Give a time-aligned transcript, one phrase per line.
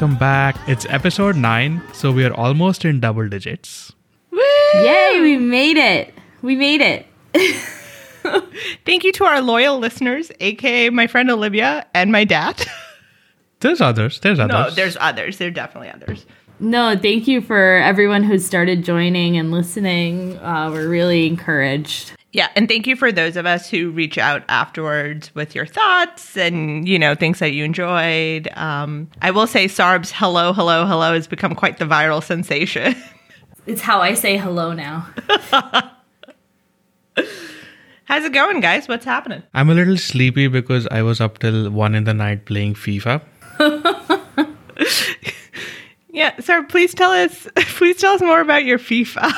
[0.00, 0.56] welcome back.
[0.68, 3.92] It's episode 9, so we are almost in double digits.
[4.30, 6.14] Yay, we made it.
[6.40, 7.04] We made it.
[8.86, 12.64] Thank you to our loyal listeners, aka my friend Olivia and my dad.
[13.58, 14.20] There's others.
[14.20, 14.54] There's others.
[14.54, 15.38] no, there's others.
[15.38, 16.26] There are definitely others.
[16.60, 20.38] No, thank you for everyone who started joining and listening.
[20.38, 22.12] Uh, we're really encouraged.
[22.32, 26.36] Yeah, and thank you for those of us who reach out afterwards with your thoughts
[26.36, 28.48] and you know things that you enjoyed.
[28.54, 32.94] Um, I will say, Sarb's "Hello, hello, hello" has become quite the viral sensation.
[33.66, 35.06] It's how I say hello now.
[38.06, 38.88] How's it going, guys?
[38.88, 39.42] What's happening?
[39.52, 43.20] I'm a little sleepy because I was up till 1 in the night playing FIFA.
[46.10, 47.46] Yeah, Sarb, please tell us.
[47.76, 49.30] Please tell us more about your FIFA.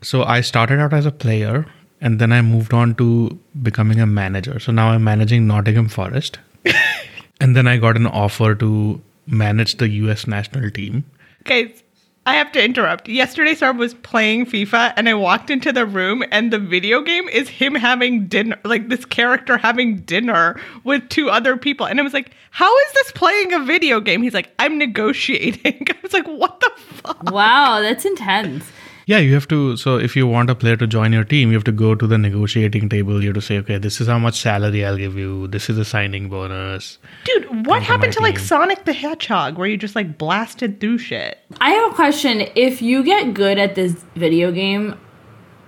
[0.00, 1.66] So I started out as a player
[2.04, 4.60] and then I moved on to becoming a manager.
[4.60, 6.38] So now I'm managing Nottingham Forest.
[7.40, 11.04] and then I got an offer to manage the US national team.
[11.44, 11.82] Guys,
[12.26, 13.08] I have to interrupt.
[13.08, 17.26] Yesterday, Sarb was playing FIFA, and I walked into the room, and the video game
[17.28, 21.86] is him having dinner, like this character having dinner with two other people.
[21.86, 24.22] And I was like, How is this playing a video game?
[24.22, 25.86] He's like, I'm negotiating.
[25.90, 27.30] I was like, What the fuck?
[27.30, 28.70] Wow, that's intense.
[29.06, 29.76] Yeah, you have to.
[29.76, 32.06] So, if you want a player to join your team, you have to go to
[32.06, 33.22] the negotiating table.
[33.22, 35.46] You have to say, okay, this is how much salary I'll give you.
[35.48, 36.98] This is a signing bonus.
[37.24, 38.38] Dude, what Come happened my to like.
[38.38, 41.38] Sonic the Hedgehog, where you just like blasted through shit?
[41.60, 42.46] I have a question.
[42.54, 44.98] If you get good at this video game,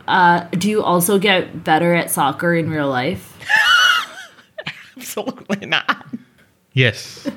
[0.09, 3.39] uh, do you also get better at soccer in real life?
[4.97, 6.07] Absolutely not.
[6.73, 7.29] Yes.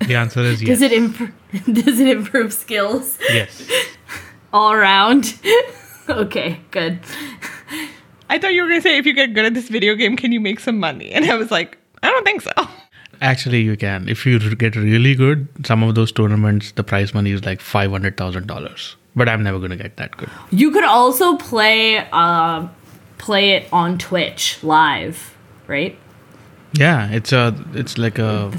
[0.00, 0.68] The answer is yes.
[0.68, 1.32] Does it improve?
[1.72, 3.68] Does it improve skills yes.
[4.56, 5.34] All around?
[6.08, 6.98] okay, good.
[8.28, 10.32] I thought you were gonna say if you get good at this video game, can
[10.32, 11.10] you make some money?
[11.12, 12.52] And I was like, I don't think so.
[13.20, 14.08] Actually, you can.
[14.08, 17.90] If you get really good, some of those tournaments, the prize money is like five
[17.90, 18.96] hundred thousand dollars.
[19.14, 20.30] But I'm never gonna get that good.
[20.50, 22.68] You could also play uh,
[23.18, 25.34] play it on Twitch live,
[25.66, 25.96] right?
[26.72, 28.52] Yeah, it's a, it's like a,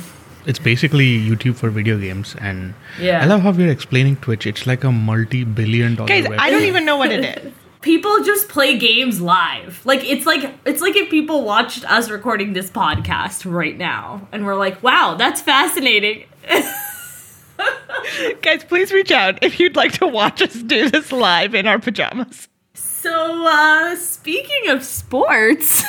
[0.48, 3.22] it's basically YouTube for video games, and Yeah.
[3.22, 4.48] I love how we're explaining Twitch.
[4.48, 6.08] It's like a multi-billion-dollar.
[6.08, 7.54] Guys, web- I don't even know what it is.
[7.82, 9.82] People just play games live.
[9.86, 14.46] Like it's like it's like if people watched us recording this podcast right now and
[14.46, 16.24] we're like, "Wow, that's fascinating."
[18.42, 21.80] Guys, please reach out if you'd like to watch us do this live in our
[21.80, 22.48] pajamas.
[22.74, 25.84] So, uh speaking of sports,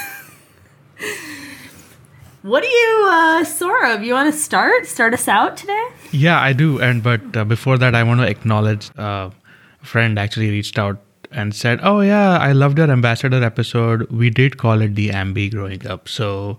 [2.48, 4.86] what do you uh Saurabh, you want to start?
[4.86, 5.86] Start us out today?
[6.12, 6.80] Yeah, I do.
[6.80, 9.30] And but uh, before that, I want to acknowledge uh,
[9.82, 10.98] a friend actually reached out
[11.30, 14.10] and said, "Oh yeah, I loved your ambassador episode.
[14.10, 16.58] We did call it the Ambi growing up, so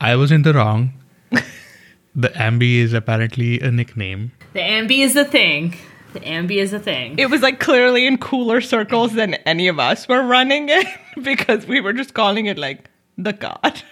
[0.00, 0.92] I was in the wrong.
[2.14, 4.30] the Ambi is apparently a nickname.
[4.52, 5.74] The Ambi is the thing.
[6.12, 7.18] The Ambi is the thing.
[7.18, 10.86] It was like clearly in cooler circles than any of us were running it
[11.22, 13.82] because we were just calling it like the god.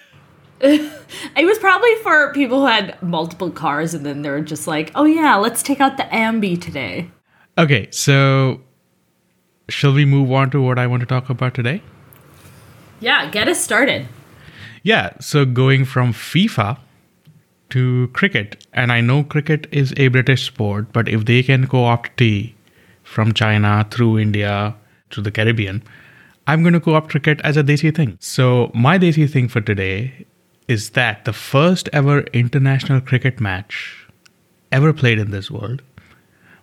[1.37, 4.91] It was probably for people who had multiple cars and then they were just like,
[4.95, 7.11] oh yeah, let's take out the Ambi today.
[7.59, 8.61] Okay, so
[9.69, 11.83] shall we move on to what I want to talk about today?
[13.00, 14.09] Yeah, get us started.
[14.83, 16.79] Yeah, so going from FIFA
[17.71, 21.84] to cricket, and I know cricket is a British sport, but if they can co
[21.84, 22.55] opt tea
[23.03, 24.75] from China through India
[25.11, 25.83] to the Caribbean,
[26.47, 28.17] I'm going to co opt cricket as a Desi thing.
[28.21, 30.27] So, my Desi thing for today
[30.72, 34.06] is that the first ever international cricket match
[34.72, 35.83] ever played in this world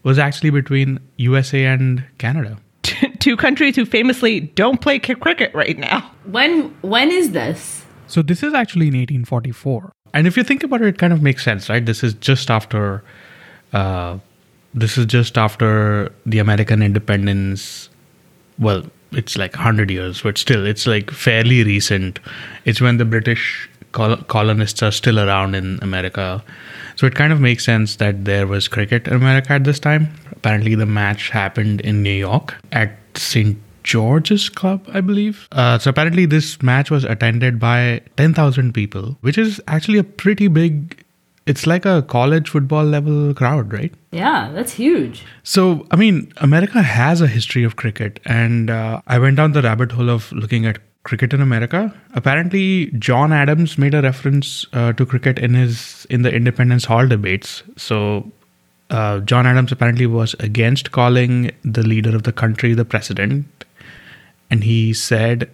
[0.03, 2.57] was actually between USA and Canada.
[3.19, 6.11] Two countries who famously don't play ki- cricket right now.
[6.25, 7.85] When when is this?
[8.07, 9.91] So this is actually in 1844.
[10.15, 11.85] And if you think about it, it kind of makes sense, right?
[11.85, 13.03] This is just after,
[13.73, 14.17] uh,
[14.73, 17.89] this is just after the American independence.
[18.57, 22.19] Well, it's like 100 years, but still, it's like fairly recent.
[22.65, 26.43] It's when the British col- colonists are still around in America.
[26.95, 30.09] So it kind of makes sense that there was cricket in America at this time.
[30.31, 33.57] Apparently, the match happened in New York at St.
[33.83, 35.47] George's Club, I believe.
[35.51, 40.47] Uh, so apparently, this match was attended by 10,000 people, which is actually a pretty
[40.47, 41.03] big.
[41.45, 43.91] It's like a college football level crowd, right?
[44.11, 45.25] Yeah, that's huge.
[45.43, 49.63] So, I mean, America has a history of cricket, and uh, I went down the
[49.63, 51.93] rabbit hole of looking at cricket in America.
[52.13, 57.07] Apparently, John Adams made a reference uh, to cricket in his in the Independence Hall
[57.07, 57.63] debates.
[57.77, 58.31] So,
[58.89, 63.65] uh, John Adams apparently was against calling the leader of the country the president,
[64.49, 65.49] and he said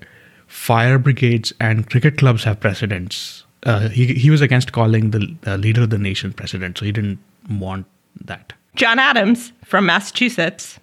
[0.47, 3.43] fire brigades and cricket clubs have precedents.
[3.63, 6.91] Uh, he he was against calling the uh, leader of the nation president, so he
[6.91, 7.19] didn't
[7.49, 7.85] want
[8.23, 8.53] that.
[8.75, 10.79] John Adams from Massachusetts.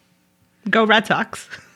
[0.71, 1.49] Go Red Sox.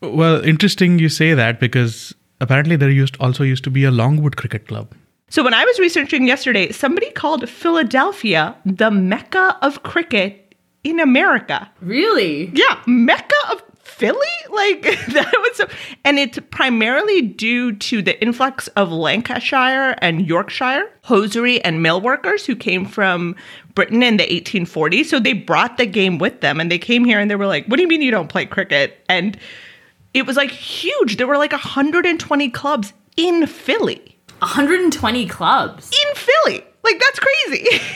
[0.00, 4.36] Well, interesting you say that because apparently there used also used to be a Longwood
[4.36, 4.94] Cricket Club.
[5.28, 11.70] So when I was researching yesterday, somebody called Philadelphia the Mecca of cricket in America.
[11.80, 12.50] Really?
[12.52, 14.18] Yeah, Mecca of Philly?
[14.50, 14.82] Like
[15.12, 15.68] that was so,
[16.04, 22.44] and it's primarily due to the influx of Lancashire and Yorkshire hosiery and mill workers
[22.44, 23.36] who came from
[23.74, 25.06] Britain in the 1840s.
[25.06, 27.64] So they brought the game with them and they came here and they were like,
[27.66, 29.38] "What do you mean you don't play cricket?" And
[30.14, 31.16] it was like huge.
[31.16, 34.18] There were like 120 clubs in Philly.
[34.38, 35.90] 120 clubs.
[35.90, 36.64] In Philly.
[36.82, 37.80] Like that's crazy.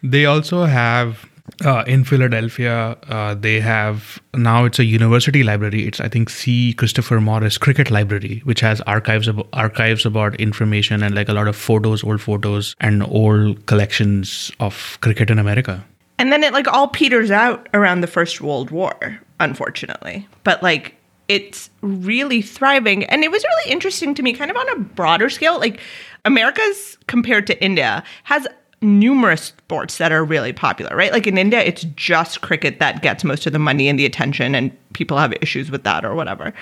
[0.00, 1.28] They also have
[1.64, 2.96] uh, in Philadelphia.
[3.08, 5.86] Uh, they have now it's a university library.
[5.86, 6.72] It's I think C.
[6.72, 11.48] Christopher Morris Cricket Library, which has archives of, archives about information and like a lot
[11.48, 15.84] of photos, old photos, and old collections of cricket in America.
[16.18, 20.26] And then it like all peters out around the First World War, unfortunately.
[20.44, 20.94] But like
[21.28, 23.04] it's really thriving.
[23.04, 25.58] And it was really interesting to me, kind of on a broader scale.
[25.58, 25.80] Like
[26.24, 28.46] America's compared to India has
[28.80, 31.12] numerous sports that are really popular, right?
[31.12, 34.54] Like in India, it's just cricket that gets most of the money and the attention,
[34.54, 36.54] and people have issues with that or whatever.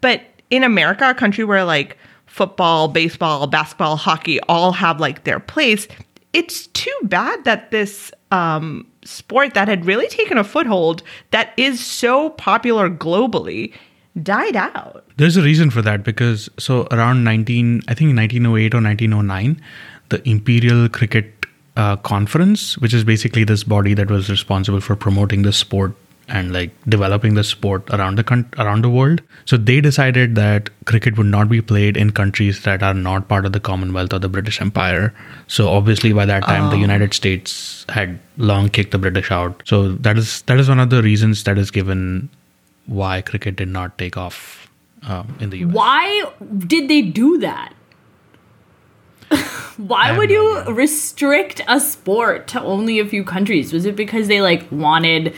[0.00, 5.40] But in America, a country where like football, baseball, basketball, hockey all have like their
[5.40, 5.88] place,
[6.32, 11.84] it's too bad that this um, sport that had really taken a foothold that is
[11.84, 13.72] so popular globally
[14.22, 15.04] died out.
[15.16, 19.60] There's a reason for that because so around 19, I think 1908 or 1909,
[20.08, 21.46] the Imperial Cricket
[21.76, 25.94] uh, Conference, which is basically this body that was responsible for promoting the sport
[26.28, 29.22] and like developing the sport around the con- around the world.
[29.44, 33.46] So they decided that cricket would not be played in countries that are not part
[33.46, 35.14] of the Commonwealth or the British Empire.
[35.46, 39.62] So obviously by that time the United States had long kicked the British out.
[39.66, 42.28] So that is that is one of the reasons that is given
[42.86, 44.70] why cricket did not take off
[45.02, 45.74] um, in the US.
[45.74, 46.24] Why
[46.58, 47.72] did they do that?
[49.76, 50.72] Why would you idea.
[50.72, 53.72] restrict a sport to only a few countries?
[53.72, 55.34] Was it because they like wanted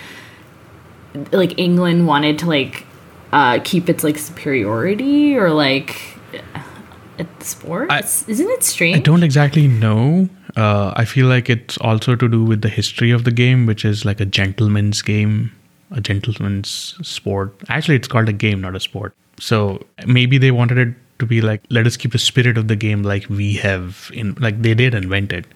[1.32, 2.84] like England wanted to like
[3.32, 6.18] uh keep its like superiority or like
[7.18, 8.28] at the sports?
[8.28, 8.98] Isn't it strange?
[8.98, 10.28] I don't exactly know.
[10.56, 13.84] Uh, I feel like it's also to do with the history of the game, which
[13.84, 15.52] is like a gentleman's game,
[15.90, 17.54] a gentleman's sport.
[17.68, 19.14] Actually, it's called a game, not a sport.
[19.40, 22.76] So maybe they wanted it to be like, let us keep the spirit of the
[22.76, 25.46] game like we have in, like they did invent it.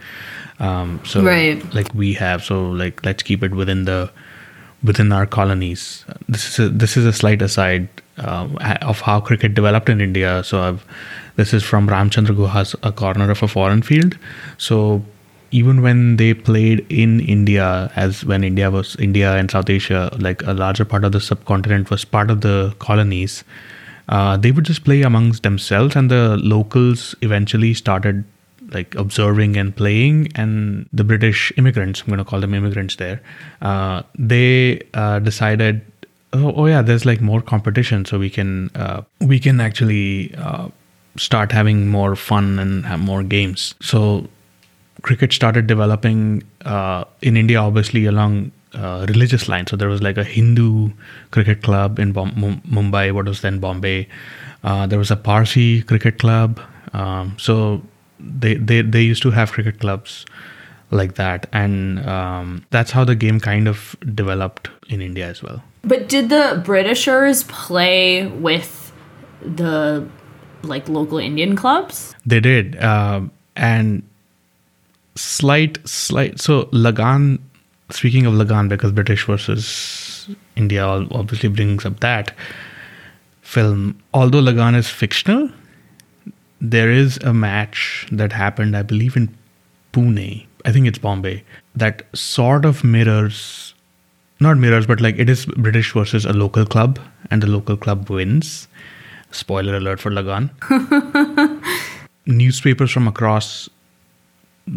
[0.58, 1.62] Um, so Right.
[1.74, 2.44] like we have.
[2.44, 4.10] So like let's keep it within the
[4.82, 6.04] within our colonies.
[6.28, 7.88] This is a, this is a slight aside
[8.18, 10.42] um, of how cricket developed in India.
[10.42, 10.84] So I've,
[11.36, 14.18] this is from Ramchandra Guha's A Corner of a Foreign Field.
[14.58, 15.04] So
[15.52, 20.42] even when they played in India, as when India was India and South Asia, like
[20.42, 23.44] a larger part of the subcontinent was part of the colonies,
[24.08, 28.24] uh, they would just play amongst themselves, and the locals eventually started
[28.72, 33.20] like observing and playing and the british immigrants i'm going to call them immigrants there
[33.60, 35.82] uh, they uh, decided
[36.32, 40.68] oh, oh yeah there's like more competition so we can uh, we can actually uh,
[41.16, 43.74] start having more fun and have more games.
[43.80, 44.28] So
[45.02, 49.70] cricket started developing uh, in india obviously along uh, religious lines.
[49.70, 50.90] So there was like a hindu
[51.30, 54.08] cricket club in Bom- Mum- mumbai what was then bombay.
[54.64, 56.60] Uh, there was a parsi cricket club.
[56.92, 57.82] Um, so
[58.18, 60.24] they, they they used to have cricket clubs
[60.90, 61.46] like that.
[61.52, 65.62] And um, that's how the game kind of developed in india as well.
[65.84, 68.92] But did the Britishers play with
[69.40, 70.06] the
[70.62, 72.14] like local Indian clubs?
[72.24, 74.02] they did um, and
[75.14, 77.38] slight slight so lagaan
[77.90, 82.32] speaking of lagaan because british versus india obviously brings up that
[83.42, 83.98] film.
[84.14, 85.50] Although lagaan is fictional
[86.60, 89.28] there is a match that happened i believe in
[89.92, 90.46] pune.
[90.64, 91.42] I think it's bombay.
[91.74, 93.74] That sort of mirrors
[94.40, 96.98] not mirrors but like it is british versus a local club
[97.30, 98.68] and the local club wins.
[99.32, 100.50] Spoiler alert for lagaan.
[102.26, 103.68] Newspapers from across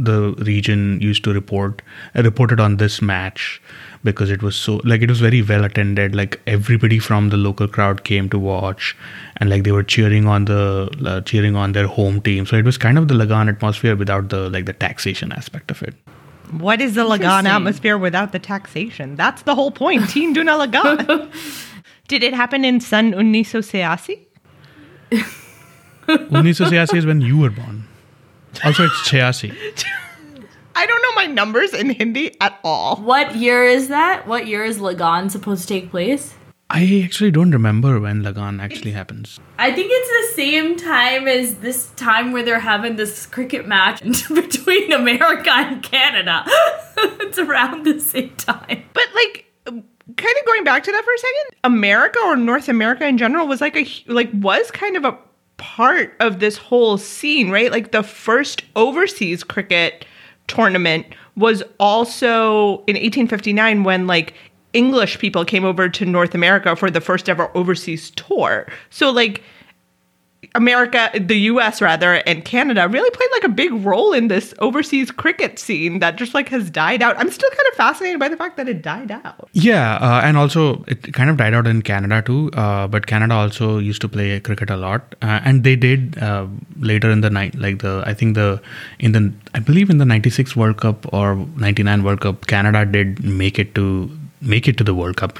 [0.03, 1.81] the region used to report
[2.15, 3.61] uh, reported on this match
[4.03, 7.67] because it was so like it was very well attended like everybody from the local
[7.67, 8.95] crowd came to watch
[9.37, 12.65] and like they were cheering on the uh, cheering on their home team so it
[12.65, 15.95] was kind of the lagaan atmosphere without the like the taxation aspect of it
[16.61, 19.15] What is the Lagaan atmosphere without the taxation?
[19.15, 20.09] That's the whole point.
[20.13, 21.31] Teen Duna Lagaan.
[22.07, 24.19] Did it happen in San Uniso Seasi?
[26.05, 27.87] 1986 is when you were born
[28.63, 29.83] also it's 86
[30.77, 32.97] I don't know my numbers in Hindi at all.
[32.97, 34.27] What year is that?
[34.27, 36.35] What year is Lagaan supposed to take place?
[36.69, 39.39] I actually don't remember when Lagaan actually happens.
[39.57, 44.01] I think it's the same time as this time where they're having this cricket match
[44.33, 46.43] between America and Canada.
[46.97, 48.83] it's around the same time.
[48.93, 53.05] But like kind of going back to that for a second, America or North America
[53.07, 55.17] in general was like a like was kind of a
[55.57, 57.71] part of this whole scene, right?
[57.71, 60.05] Like the first overseas cricket
[60.47, 64.33] tournament was also in 1859 when like
[64.73, 68.67] English people came over to North America for the first ever overseas tour.
[68.89, 69.41] So like
[70.55, 75.11] America, the US rather, and Canada really played like a big role in this overseas
[75.11, 77.17] cricket scene that just like has died out.
[77.17, 79.49] I'm still kind of fascinated by the fact that it died out.
[79.53, 82.49] Yeah, uh, and also it kind of died out in Canada too.
[82.53, 86.47] Uh, but Canada also used to play cricket a lot, uh, and they did uh,
[86.79, 88.61] later in the night, like the I think the
[88.99, 93.23] in the I believe in the '96 World Cup or '99 World Cup, Canada did
[93.23, 94.09] make it to
[94.41, 95.39] make it to the World Cup.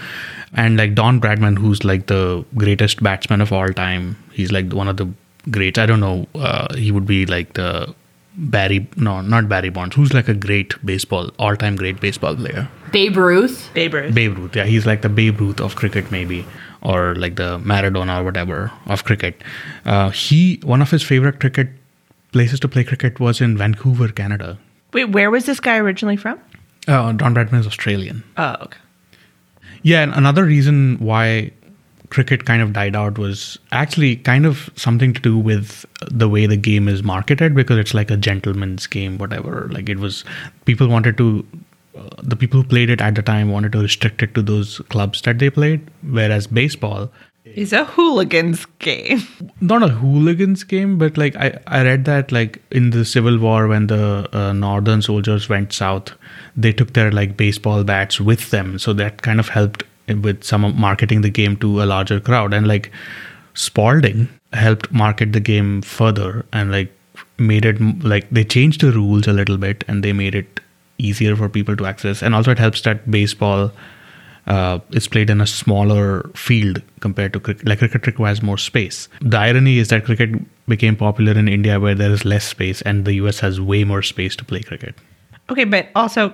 [0.55, 4.87] And like Don Bradman, who's like the greatest batsman of all time, he's like one
[4.87, 5.07] of the
[5.51, 5.77] greats.
[5.77, 7.93] I don't know, uh, he would be like the
[8.37, 12.67] Barry, no, not Barry Bonds, who's like a great baseball, all time great baseball player.
[12.91, 13.69] Babe Ruth.
[13.73, 14.13] Babe Ruth.
[14.13, 16.45] Babe Ruth, yeah, he's like the Babe Ruth of cricket, maybe,
[16.81, 19.41] or like the Maradona or whatever of cricket.
[19.85, 21.69] Uh, he, one of his favorite cricket
[22.31, 24.57] places to play cricket was in Vancouver, Canada.
[24.91, 26.39] Wait, where was this guy originally from?
[26.87, 28.23] Uh, Don Bradman is Australian.
[28.37, 28.77] Oh, okay.
[29.85, 31.51] Yeah, and another reason why
[32.09, 36.47] cricket kind of died out was actually kind of something to do with the way
[36.47, 39.69] the game is marketed because it's like a gentleman's game, whatever.
[39.71, 40.25] Like it was,
[40.65, 41.45] people wanted to,
[41.95, 44.79] uh, the people who played it at the time wanted to restrict it to those
[44.89, 47.11] clubs that they played, whereas baseball
[47.45, 49.21] is a hooligans game.
[49.61, 53.67] Not a hooligans game, but like I, I read that like in the Civil War
[53.67, 56.11] when the uh, northern soldiers went south,
[56.57, 60.79] they took their like baseball bats with them, so that kind of helped with some
[60.79, 62.91] marketing the game to a larger crowd, and like
[63.53, 66.91] Spalding helped market the game further and like
[67.37, 70.59] made it like they changed the rules a little bit and they made it
[70.97, 73.71] easier for people to access, and also it helps that baseball
[74.47, 77.67] uh, is played in a smaller field compared to cricket.
[77.67, 79.09] Like cricket requires more space.
[79.21, 80.29] The irony is that cricket
[80.67, 84.01] became popular in India where there is less space, and the US has way more
[84.01, 84.95] space to play cricket.
[85.49, 86.33] Okay, but also,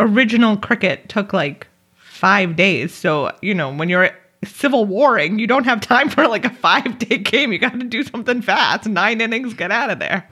[0.00, 2.94] original cricket took like five days.
[2.94, 4.10] So, you know, when you're
[4.44, 7.52] civil warring, you don't have time for like a five day game.
[7.52, 8.86] You got to do something fast.
[8.86, 10.28] Nine innings, get out of there.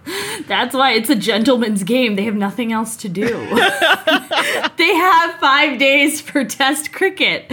[0.47, 2.17] That's why it's a gentleman's game.
[2.17, 3.27] They have nothing else to do.
[4.77, 7.53] they have five days for test cricket.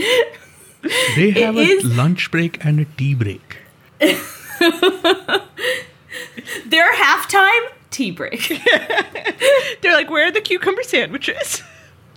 [1.16, 1.86] They have it a is...
[1.86, 3.58] lunch break and a tea break.
[6.66, 8.48] Their halftime tea break.
[9.82, 11.62] They're like, where are the cucumber sandwiches?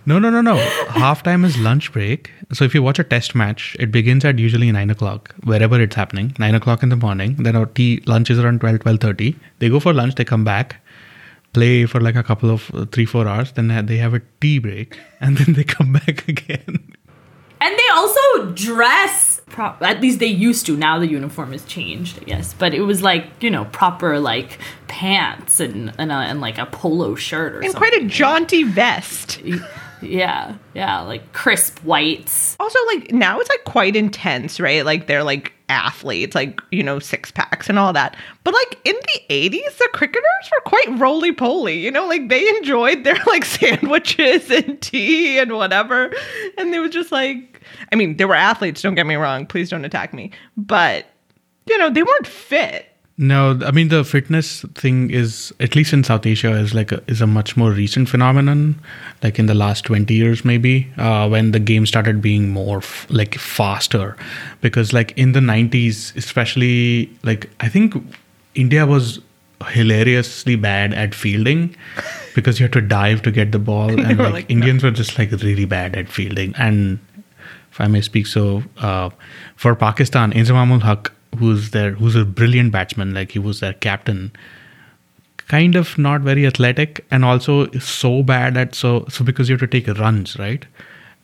[0.07, 0.55] No, no, no, no.
[0.89, 2.31] Halftime is lunch break.
[2.53, 5.95] So if you watch a test match, it begins at usually 9 o'clock, wherever it's
[5.95, 7.35] happening, 9 o'clock in the morning.
[7.37, 9.35] Then our tea lunch is around 12, 12.30.
[9.59, 10.75] They go for lunch, they come back,
[11.53, 13.53] play for like a couple of uh, three, four hours.
[13.53, 16.93] Then they have a tea break, and then they come back again.
[17.61, 19.41] And they also dress.
[19.47, 20.77] Pro- at least they used to.
[20.77, 22.53] Now the uniform has changed, I guess.
[22.53, 26.67] But it was like you know proper like pants and and, a, and like a
[26.67, 27.65] polo shirt or something.
[27.65, 27.91] and something.
[27.91, 29.41] quite a jaunty vest.
[30.05, 32.55] Yeah, yeah, like crisp whites.
[32.59, 34.85] Also, like now it's like quite intense, right?
[34.85, 38.15] Like they're like athletes, like, you know, six packs and all that.
[38.43, 42.47] But like in the 80s, the cricketers were quite roly poly, you know, like they
[42.57, 46.11] enjoyed their like sandwiches and tea and whatever.
[46.57, 49.45] And they were just like, I mean, they were athletes, don't get me wrong.
[49.45, 50.31] Please don't attack me.
[50.55, 51.05] But,
[51.67, 56.03] you know, they weren't fit no, I mean the fitness thing is at least in
[56.03, 58.75] South Asia is like a, is a much more recent phenomenon,
[59.23, 63.07] like in the last twenty years maybe, uh, when the game started being more f-
[63.09, 64.17] like faster,
[64.59, 67.95] because like in the nineties, especially like I think
[68.53, 69.21] India was
[69.67, 71.73] hilariously bad at fielding
[72.35, 74.89] because you had to dive to get the ball, and like, like, Indians no.
[74.89, 76.53] were just like really bad at fielding.
[76.57, 76.99] And
[77.71, 79.09] if I may speak so, uh,
[79.55, 83.73] for Pakistan, Inzamam ul Haq who's their who's a brilliant batsman, like he was their
[83.73, 84.31] captain,
[85.47, 89.59] kind of not very athletic and also so bad at so so because you have
[89.61, 90.65] to take runs, right?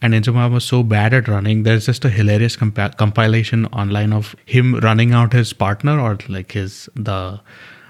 [0.03, 1.61] And Inzamam was so bad at running.
[1.61, 6.53] There's just a hilarious compa- compilation online of him running out his partner or like
[6.53, 7.39] his the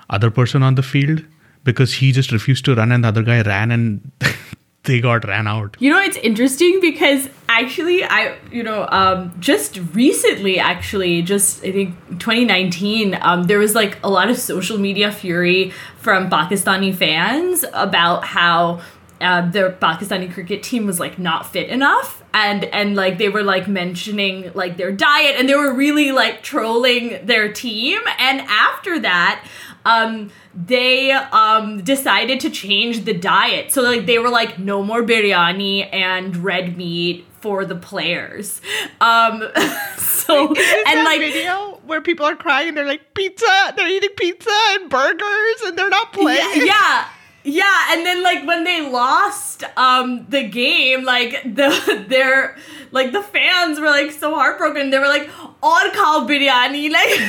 [0.09, 1.23] other person on the field
[1.63, 4.11] because he just refused to run and the other guy ran and
[4.83, 5.77] they got ran out.
[5.79, 11.71] You know, it's interesting because actually, I, you know, um, just recently, actually, just I
[11.71, 17.63] think 2019, um, there was like a lot of social media fury from Pakistani fans
[17.73, 18.81] about how
[19.21, 23.43] uh, the Pakistani cricket team was like not fit enough, and and like they were
[23.43, 27.99] like mentioning like their diet, and they were really like trolling their team.
[28.17, 29.45] And after that,
[29.85, 33.71] um, they um decided to change the diet.
[33.71, 38.61] So like they were like no more biryani and red meat for the players.
[39.01, 39.43] Um,
[39.97, 44.09] so this and like video where people are crying and they're like pizza, they're eating
[44.15, 46.39] pizza and burgers and they're not playing.
[46.55, 47.07] yeah, yeah.
[47.45, 52.55] Yeah, and then like when they lost um the game, like the their
[52.91, 54.91] like the fans were like so heartbroken.
[54.91, 55.29] They were like,
[55.63, 57.19] "और खाओ biryani." Like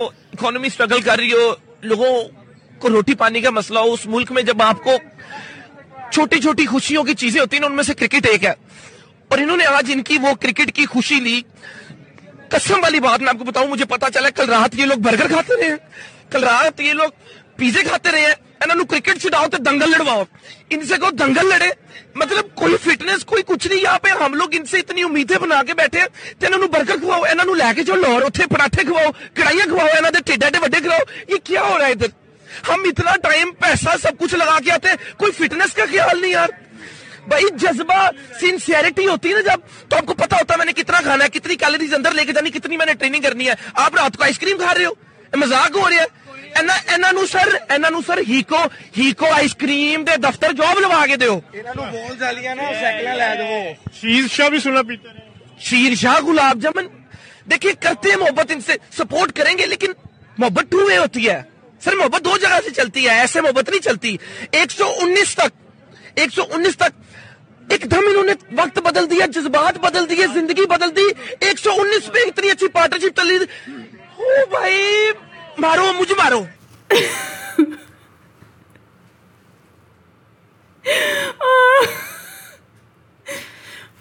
[0.34, 2.12] economy struggle कर रही हो लोगों
[2.80, 4.98] को रोटी पानी का मसला हो उस मुल्क में जब आपको
[6.12, 8.54] छोटी छोटी खुशियों की चीज़ें होती है ना उनमें से क्रिकेट एक है
[9.32, 11.44] और इन्होंने आज इनकी वो क्रिकेट की खुशी ली
[12.54, 15.60] कसम वाली बात मैं आपको बताऊँ मुझे पता चला कल रात ये लोग बर्गर खाते
[15.60, 15.78] रहे हैं
[16.32, 17.12] कल रात ये लोग
[17.58, 20.26] पिज्जे खाते रहे हैं इन्हों क्रिकेट छुटाओ तो दंगल लड़वाओ।
[20.72, 21.70] इनसे कहो, दंगल लड़े।
[22.16, 25.74] मतलब कोई फिटनेस कोई कुछ नहीं यहाँ पे। हम लोग इनसे इतनी उम्मीदें बना के
[25.74, 26.04] बैठे
[26.40, 29.66] ਤੇ इन्हों बर्गर खुवाओ इन्हों लैके ਨੂੰ लाहौर उ पराठे खुवाओ ਉੱਥੇ खुवाओ ਖਵਾਓ ਕੜਾਈਆਂ
[29.66, 32.08] ਖਵਾਓ ਇਹਨਾਂ ਦੇ ਢਿੱਡ ਐਡੇ ਵੱਡੇ ਖਵਾਓ ਇਹ ਕੀ ਹੋ
[32.66, 36.52] हम इतना टाइम पैसा, सब कुछ लगा के आते कोई फिटनेस का ख्याल नहीं यार।
[37.28, 37.96] भाई, जज्बा
[38.40, 41.56] सिंसियरिटी होती है ना जब तो आपको पता होता है मैंने कितना खाना है, कितनी
[41.56, 44.84] कैलोरीज अंदर लेके जानी, कितनी मैंने ट्रेनिंग करनी है। आप रात को आइसक्रीम खा रहे
[44.84, 44.96] हो?
[45.36, 46.06] मज़ाक हो रहा है।
[46.59, 48.63] ਇਹਨਾਂ ਇਹਨਾਂ ਨੂੰ ਸਰ ਇਹਨਾਂ ਨੂੰ ਸਰ ਹੀਕੋ
[48.97, 53.33] ਹੀਕੋ ਆਈਸਕ੍ਰੀਮ ਦੇ ਦਫ਼ਤਰ ਜੌਬ ਲਵਾ ਕੇ ਦਿਓ ਇਹਨਾਂ ਨੂੰ ਬੋਲ ਜਾਲੀਆਂ ਨਾ ਸਾਈਕਲਾਂ ਲੈ
[53.35, 55.27] ਦੇਵੋ ਸ਼ੀਰ ਸ਼ਾਹ ਵੀ ਸੁਣਾ ਪੀਤੇ ਨੇ
[55.61, 56.85] शीर शाह गुलाब जामुन
[57.47, 59.93] देखिए करते हैं मोहब्बत इनसे सपोर्ट करेंगे लेकिन
[60.37, 61.39] मोहब्बत टू वे होती है
[61.81, 64.11] सर मोहब्बत दो जगह से चलती है ऐसे मोहब्बत नहीं चलती
[64.55, 65.51] 119 तक
[66.19, 66.93] 119 तक
[67.67, 71.07] एकदम इन्होंने वक्त बदल दिया जज्बात बदल दिए जिंदगी बदल दी
[71.47, 73.45] 119 पे इतनी अच्छी पार्टनरशिप चल रही थी
[74.21, 75.11] ओ भाई
[75.59, 76.47] मारो मुझे मारो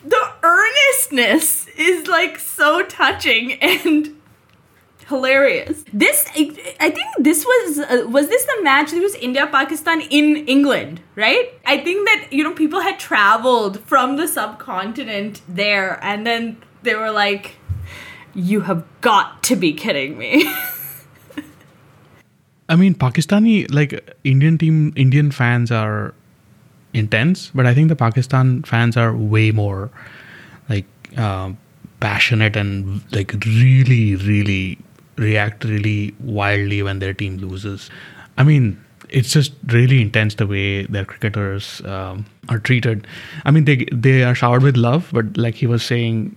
[0.05, 4.19] the earnestness is like so touching and
[5.09, 5.85] hilarious.
[5.93, 8.93] This, I I think, this was uh, was this the match?
[8.93, 11.53] It was India Pakistan in England, right?
[11.67, 16.95] I think that you know people had traveled from the subcontinent there, and then they
[16.95, 17.57] were like,
[18.35, 20.51] "You have got to be kidding me."
[22.70, 26.14] I mean, Pakistani like Indian team, Indian fans are
[26.94, 29.90] intense, but I think the Pakistan fans are way more
[30.70, 30.86] like
[31.18, 31.58] um
[32.00, 34.78] passionate and like really, really
[35.18, 37.90] react really wildly when their team loses.
[38.38, 43.08] I mean, it's just really intense the way their cricketers um, are treated.
[43.46, 46.36] I mean, they they are showered with love, but like he was saying,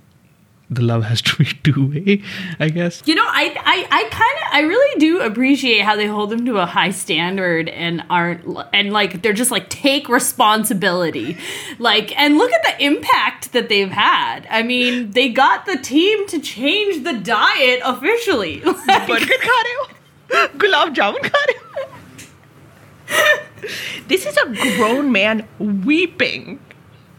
[0.69, 2.23] the love has to be two way,
[2.59, 3.03] I guess.
[3.07, 6.45] You know, I I, I kind of I really do appreciate how they hold them
[6.47, 11.37] to a high standard and aren't and like they're just like take responsibility,
[11.79, 14.47] like and look at the impact that they've had.
[14.51, 18.63] I mean, they got the team to change the diet officially.
[18.87, 19.23] Like,
[20.59, 21.31] gulab jamun
[24.09, 26.61] This is a grown man weeping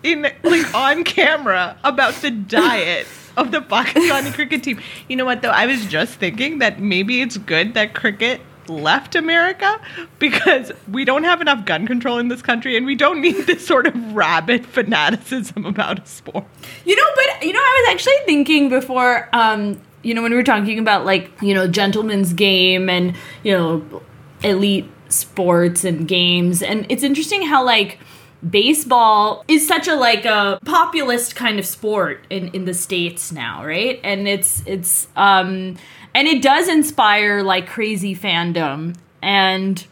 [0.03, 3.07] in like on camera about the diet
[3.37, 4.81] of the Pakistani cricket team.
[5.07, 5.51] You know what though?
[5.51, 9.79] I was just thinking that maybe it's good that cricket left America
[10.19, 13.65] because we don't have enough gun control in this country and we don't need this
[13.65, 16.45] sort of rabid fanaticism about a sport.
[16.85, 20.37] You know, but you know, I was actually thinking before, um, you know, when we
[20.37, 24.01] were talking about like, you know, gentleman's game and, you know,
[24.43, 26.61] elite sports and games.
[26.61, 27.99] And it's interesting how like
[28.47, 33.65] baseball is such a like a populist kind of sport in in the states now,
[33.65, 33.99] right?
[34.03, 35.77] And it's it's um
[36.13, 39.85] and it does inspire like crazy fandom and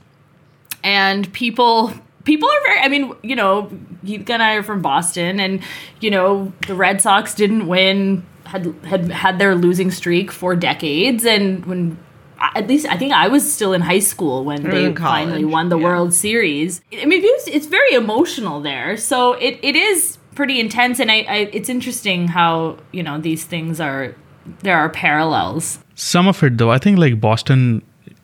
[0.83, 3.69] and people people are very i mean you know
[4.03, 5.61] Geetika and i are from boston and
[5.99, 11.25] you know the red sox didn't win had had had their losing streak for decades
[11.25, 11.97] and when
[12.39, 15.69] at least i think i was still in high school when they in finally won
[15.69, 15.83] the yeah.
[15.83, 20.99] world series i mean it's, it's very emotional there so it, it is pretty intense
[20.99, 24.15] and I, I it's interesting how you know these things are
[24.61, 27.81] there are parallels Some of it, though, I think like Boston,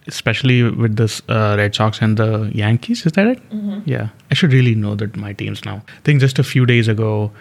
[0.07, 3.39] especially with the uh, Red Sox and the Yankees, is that it?
[3.85, 5.81] Yeah, I should really know that my teams now.
[5.87, 7.31] I think just a few days ago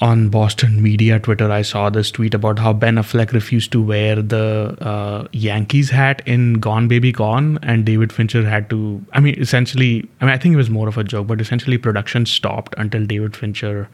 [0.00, 4.22] on Boston media Twitter, I saw this tweet about how Ben Affleck refused to wear
[4.22, 9.04] the uh, Yankees hat in Gone Baby Gone, and David Fincher had to.
[9.12, 11.78] I mean, essentially, I mean, I think it was more of a joke, but essentially,
[11.78, 13.88] production stopped until David Fincher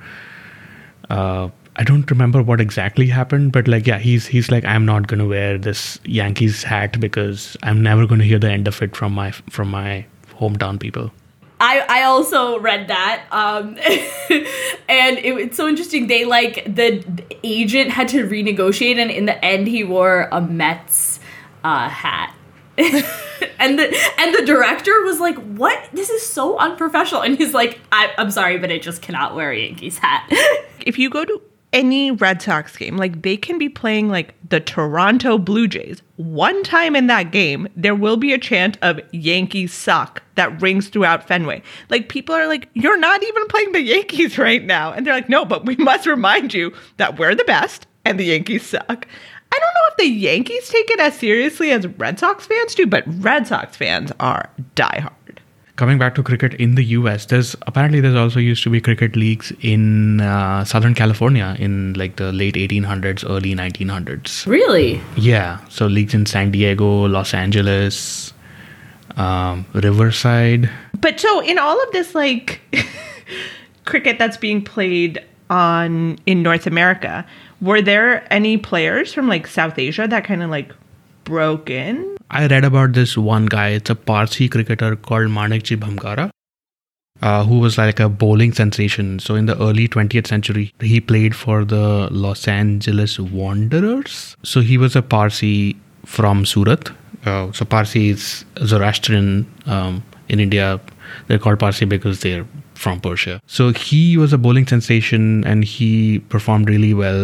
[1.11, 5.09] uh, I don't remember what exactly happened, but like yeah, he's he's like I'm not
[5.09, 9.12] gonna wear this Yankees hat because I'm never gonna hear the end of it from
[9.12, 10.07] my from my
[10.38, 11.11] hometown people.
[11.64, 13.24] I, I also read that.
[13.31, 13.68] Um,
[14.88, 16.09] and it, it's so interesting.
[16.09, 17.03] They like the
[17.42, 21.20] agent had to renegotiate, and in the end, he wore a Mets
[21.64, 22.35] uh, hat.
[22.77, 25.88] and the and the director was like, "What?
[25.94, 29.50] This is so unprofessional." And he's like, I, "I'm sorry, but I just cannot wear
[29.50, 30.27] a Yankees hat."
[30.81, 31.40] if you go to
[31.75, 36.01] any Red Sox game, like they can be playing like the Toronto Blue Jays.
[36.17, 40.89] One time in that game, there will be a chant of Yankees suck that rings
[40.89, 41.63] throughout Fenway.
[41.91, 44.93] Like people are like, you're not even playing the Yankees right now.
[44.93, 48.25] And they're like, no, but we must remind you that we're the best and the
[48.25, 49.09] Yankees suck.
[49.53, 52.87] I don't know if the Yankees take it as seriously as Red Sox fans do,
[52.87, 55.13] but Red Sox fans are diehard
[55.77, 59.17] coming back to cricket in the US, there's apparently there's also used to be cricket
[59.17, 64.47] leagues in uh, Southern California in like the late 1800s, early 1900s.
[64.47, 65.01] Really?
[65.17, 65.59] Yeah.
[65.69, 68.33] So leagues in San Diego, Los Angeles,
[69.17, 70.71] um, Riverside.
[71.01, 72.61] But so in all of this like
[73.85, 77.27] cricket that's being played on in North America,
[77.61, 80.73] were there any players from like South Asia that kind of like
[81.25, 82.13] broke in?
[82.35, 83.68] I read about this one guy.
[83.68, 86.31] It's a Parsi cricketer called Manikji Bhamkara,
[87.23, 89.20] uh, who was like a bowling sensation.
[89.20, 94.37] So in the early 20th century, he played for the Los Angeles Wanderers.
[94.42, 96.90] So he was a Parsi from Surat.
[97.25, 100.81] Uh, so Parsi is Zoroastrian um, in India.
[101.29, 102.44] They're called Parsi because they're
[102.85, 103.40] from Persia.
[103.47, 107.23] So he was a bowling sensation and he performed really well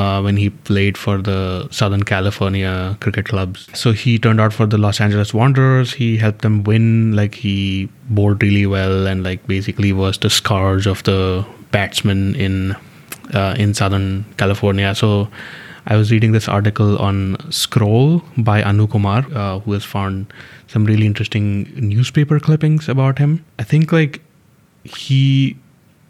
[0.00, 3.68] uh, when he played for the Southern California cricket clubs.
[3.82, 5.92] So he turned out for the Los Angeles Wanderers.
[5.92, 7.14] He helped them win.
[7.20, 12.74] Like he bowled really well and like basically was the scourge of the batsmen in
[13.34, 14.94] uh, in Southern California.
[14.94, 15.28] So
[15.86, 20.32] I was reading this article on Scroll by Anu Kumar, uh, who has found
[20.66, 23.44] some really interesting newspaper clippings about him.
[23.58, 24.22] I think like
[24.84, 25.56] he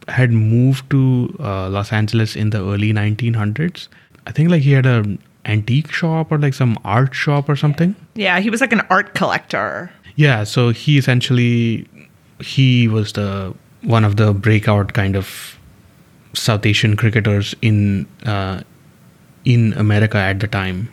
[0.08, 3.88] had moved to uh, Los Angeles in the early 1900s.
[4.26, 5.04] I think like he had a
[5.46, 7.94] antique shop or like some art shop or something.
[8.14, 9.90] Yeah, he was like an art collector.
[10.16, 11.88] Yeah, so he essentially
[12.40, 15.58] he was the one of the breakout kind of
[16.34, 18.62] South Asian cricketers in uh,
[19.44, 20.88] in America at the time,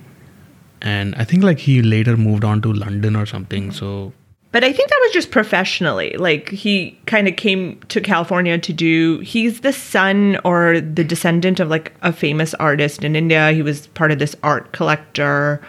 [0.81, 3.71] and I think like he later moved on to London or something.
[3.71, 4.13] So
[4.51, 6.15] but I think that was just professionally.
[6.17, 11.59] Like he kind of came to California to do he's the son or the descendant
[11.59, 13.51] of like a famous artist in India.
[13.51, 15.61] He was part of this art collector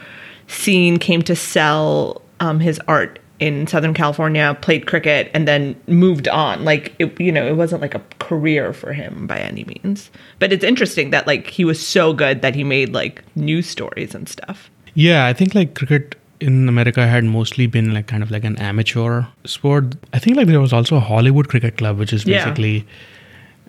[0.48, 6.28] scene, came to sell um, his art in Southern California, played cricket, and then moved
[6.28, 6.64] on.
[6.64, 10.10] Like it, you know, it wasn't like a career for him by any means.
[10.38, 14.14] But it's interesting that like he was so good that he made like news stories
[14.14, 14.70] and stuff.
[14.94, 18.56] Yeah, I think like cricket in America had mostly been like kind of like an
[18.56, 19.94] amateur sport.
[20.12, 22.82] I think like there was also a Hollywood Cricket Club, which is basically yeah.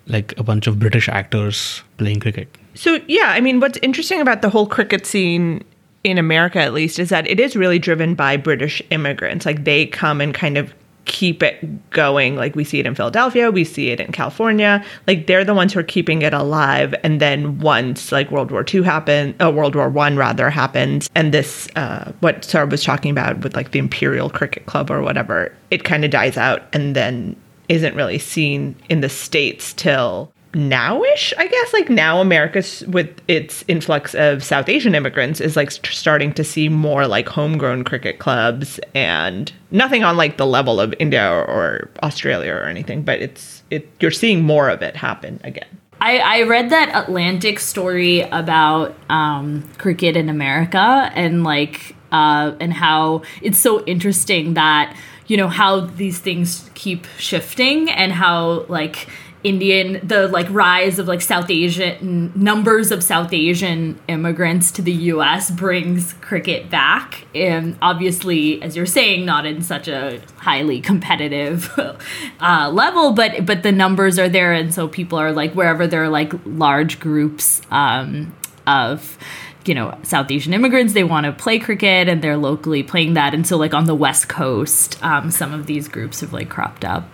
[0.06, 2.48] like a bunch of British actors playing cricket.
[2.74, 5.64] So yeah, I mean, what's interesting about the whole cricket scene
[6.02, 9.46] in America, at least, is that it is really driven by British immigrants.
[9.46, 10.74] Like they come and kind of
[11.04, 12.36] keep it going.
[12.36, 14.84] Like we see it in Philadelphia, we see it in California.
[15.06, 16.94] Like they're the ones who are keeping it alive.
[17.02, 21.32] And then once like World War II happened, uh, World War One rather happened, and
[21.32, 25.54] this uh, what Sarah was talking about with like the Imperial Cricket Club or whatever,
[25.70, 27.36] it kind of dies out and then
[27.68, 31.72] isn't really seen in the states till nowish i guess?
[31.72, 36.68] Like now america with its influx of south asian immigrants is like starting to see
[36.68, 41.90] more like homegrown cricket clubs and nothing on like the level of india or, or
[42.02, 45.66] australia or anything but it's it you're seeing more of it happen again.
[46.00, 52.72] I, I read that Atlantic story about um, cricket in America and like uh, and
[52.72, 59.08] how it's so interesting that you know how these things keep shifting and how like
[59.44, 64.92] Indian, the like rise of like South Asian numbers of South Asian immigrants to the
[64.92, 65.50] U.S.
[65.50, 71.70] brings cricket back, and obviously, as you're saying, not in such a highly competitive
[72.40, 76.04] uh, level, but but the numbers are there, and so people are like wherever there
[76.04, 78.34] are like large groups um,
[78.66, 79.18] of
[79.66, 83.34] you know South Asian immigrants, they want to play cricket, and they're locally playing that,
[83.34, 86.86] and so like on the West Coast, um, some of these groups have like cropped
[86.86, 87.06] up.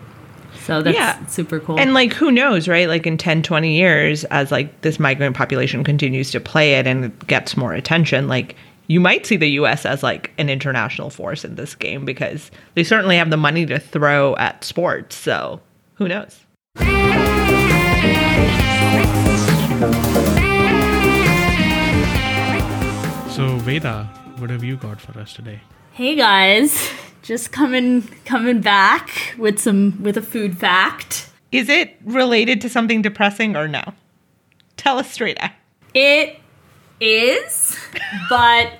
[0.70, 1.26] So that's yeah.
[1.26, 1.80] super cool.
[1.80, 2.87] And like who knows, right?
[2.87, 7.06] Like in 10, 20 years as like this migrant population continues to play it and
[7.06, 8.54] it gets more attention, like
[8.87, 12.85] you might see the US as like an international force in this game because they
[12.85, 15.16] certainly have the money to throw at sports.
[15.16, 15.61] So
[15.94, 16.38] who knows?
[23.35, 24.04] So Veda,
[24.38, 25.62] what have you got for us today?
[25.94, 26.92] Hey guys.
[27.22, 31.28] Just coming coming back with some with a food fact.
[31.52, 33.83] Is it related to something depressing or no?
[34.76, 35.50] Tell us straight out.
[35.94, 36.38] It
[37.00, 37.76] is,
[38.28, 38.72] but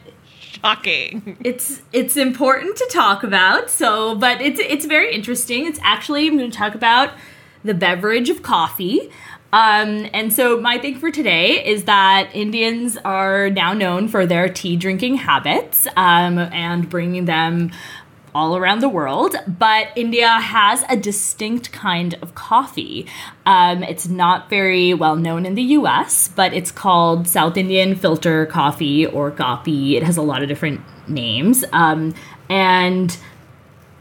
[0.62, 1.37] Shocking.
[1.44, 3.70] it's it's important to talk about.
[3.70, 5.66] So, but it's it's very interesting.
[5.66, 7.11] It's actually I'm going to talk about
[7.64, 9.11] the beverage of coffee.
[9.53, 14.48] Um, and so my thing for today is that Indians are now known for their
[14.48, 17.72] tea drinking habits um, and bringing them
[18.34, 23.06] all around the world, but India has a distinct kind of coffee.
[23.46, 28.46] Um, it's not very well known in the US, but it's called South Indian filter
[28.46, 29.92] coffee or Kaapi.
[29.92, 31.64] It has a lot of different names.
[31.72, 32.14] Um,
[32.48, 33.16] and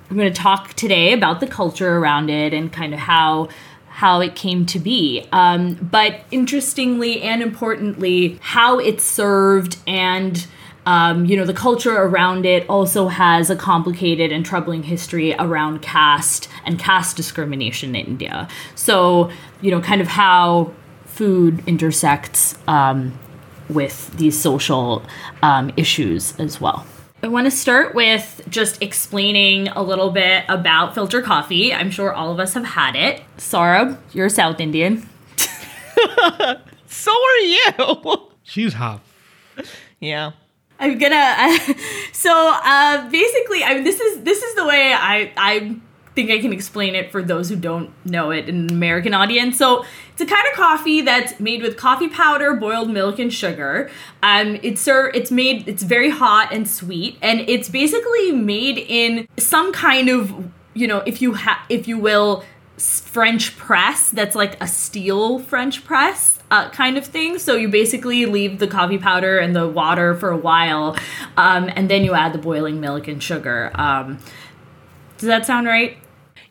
[0.09, 3.49] I'm going to talk today about the culture around it and kind of how
[3.87, 5.27] how it came to be.
[5.33, 10.47] Um, but interestingly and importantly, how it's served and
[10.89, 15.83] um, you know the culture around it also has a complicated and troubling history around
[15.83, 18.47] caste and caste discrimination in India.
[18.73, 19.29] So
[19.61, 20.73] you know, kind of how
[21.05, 23.17] food intersects um,
[23.69, 25.03] with these social
[25.43, 26.87] um, issues as well.
[27.21, 31.71] I want to start with just explaining a little bit about filter coffee.
[31.71, 33.21] I'm sure all of us have had it.
[33.37, 35.07] Saurabh, you're South Indian.
[36.91, 38.29] So are you.
[38.43, 39.01] She's half.
[39.99, 40.31] yeah.
[40.79, 41.57] I'm gonna.
[42.11, 45.75] so uh, basically, I mean, this is this is the way I I
[46.15, 49.57] think I can explain it for those who don't know it in an American audience.
[49.57, 53.89] So it's a kind of coffee that's made with coffee powder, boiled milk, and sugar.
[54.23, 55.67] Um, it's sir, it's made.
[55.67, 61.03] It's very hot and sweet, and it's basically made in some kind of you know,
[61.05, 62.43] if you have, if you will,
[62.77, 66.38] French press that's like a steel French press.
[66.51, 67.37] Uh, kind of thing.
[67.37, 70.97] So you basically leave the coffee powder and the water for a while,
[71.37, 73.69] um, and then you add the boiling milk and sugar.
[73.75, 74.17] Um,
[75.19, 75.97] does that sound right?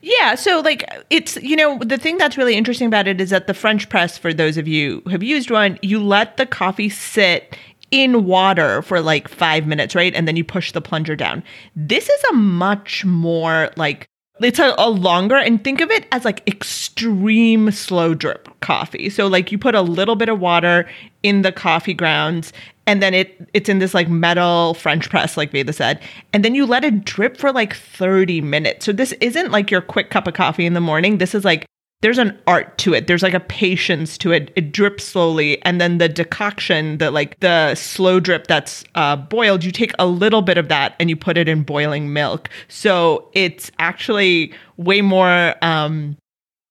[0.00, 3.46] Yeah, so like it's you know the thing that's really interesting about it is that
[3.48, 6.88] the French press for those of you who have used one, you let the coffee
[6.88, 7.56] sit
[7.90, 10.14] in water for like 5 minutes, right?
[10.14, 11.42] And then you push the plunger down.
[11.74, 14.08] This is a much more like
[14.40, 19.10] it's a, a longer and think of it as like extreme slow drip coffee.
[19.10, 20.88] So like you put a little bit of water
[21.22, 22.52] in the coffee grounds
[22.86, 26.00] and then it it's in this like metal French press, like Veda said,
[26.32, 28.86] and then you let it drip for like 30 minutes.
[28.86, 31.18] So this isn't like your quick cup of coffee in the morning.
[31.18, 31.66] This is like
[32.00, 33.08] there's an art to it.
[33.08, 34.52] There's like a patience to it.
[34.54, 39.64] It drips slowly, and then the decoction, the like the slow drip that's uh, boiled,
[39.64, 42.48] you take a little bit of that and you put it in boiling milk.
[42.68, 46.16] So it's actually way more um,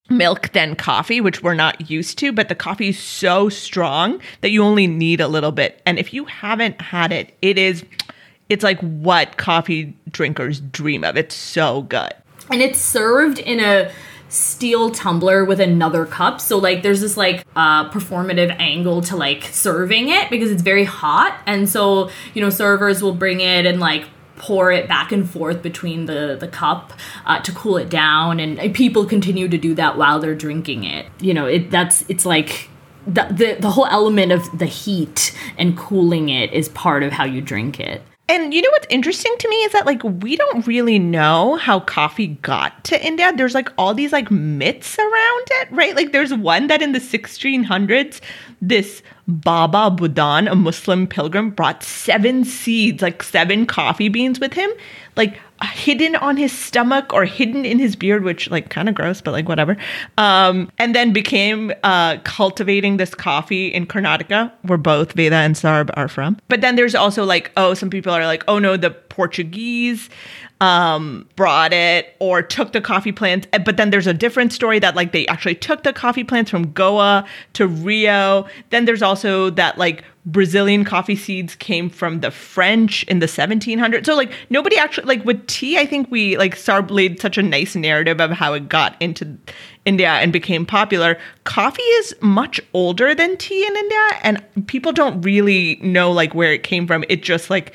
[0.10, 2.32] milk than coffee, which we're not used to.
[2.32, 5.82] But the coffee is so strong that you only need a little bit.
[5.86, 7.84] And if you haven't had it, it is.
[8.48, 11.18] It's like what coffee drinkers dream of.
[11.18, 12.14] It's so good.
[12.50, 13.92] and it's served in a
[14.30, 16.42] steel tumbler with another cup.
[16.42, 20.84] So like there's this like uh performative angle to like serving it because it's very
[20.84, 21.40] hot.
[21.46, 25.62] And so you know servers will bring it and like pour it back and forth
[25.62, 26.94] between the the cup
[27.26, 28.40] uh, to cool it down.
[28.40, 31.08] And people continue to do that while they're drinking it.
[31.20, 32.70] You know it that's it's like
[33.06, 37.24] the, the the whole element of the heat and cooling it is part of how
[37.24, 40.68] you drink it And you know what's interesting to me is that like we don't
[40.68, 43.32] really know how coffee got to India.
[43.34, 45.96] There's like all these like myths around it, right?
[45.96, 48.20] Like there's one that in the 1600s
[48.62, 54.70] this Baba Budan, a Muslim pilgrim, brought seven seeds, like seven coffee beans with him,
[55.18, 59.20] like hidden on his stomach or hidden in his beard, which like kind of gross,
[59.20, 59.76] but like whatever.
[60.18, 65.90] Um, and then became uh, cultivating this coffee in Karnataka, where both Veda and Sarb
[65.96, 66.38] are from.
[66.48, 70.10] But then there's also like, oh, some people are like, oh no, the Portuguese
[70.60, 73.48] um brought it or took the coffee plants.
[73.54, 76.50] Uh, but then there's a different story that like they actually took the coffee plants
[76.50, 78.48] from goa to rio.
[78.72, 84.06] Then there's also that like brazilian coffee seeds came from the french in the 1700s
[84.06, 87.42] so like nobody actually like with tea i think we like sarb laid such a
[87.42, 89.38] nice narrative of how it got into
[89.88, 91.18] india and became popular.
[91.46, 96.54] Coffee is much older than tea in india and people don't really know like where
[96.54, 97.04] it came from.
[97.10, 97.74] It just like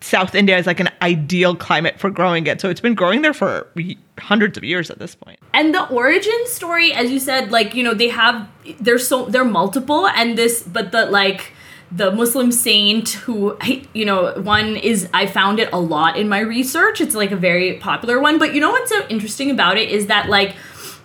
[0.00, 2.60] South India is like an ideal climate for growing it.
[2.60, 3.66] So it's been growing there for
[4.18, 5.38] hundreds of years at this point.
[5.54, 8.48] and the origin story as you said like you know they have
[8.80, 11.52] they're so they're multiple and this but the like
[11.90, 13.56] the muslim saint who
[13.94, 17.36] you know one is i found it a lot in my research it's like a
[17.36, 20.54] very popular one but you know what's so interesting about it is that like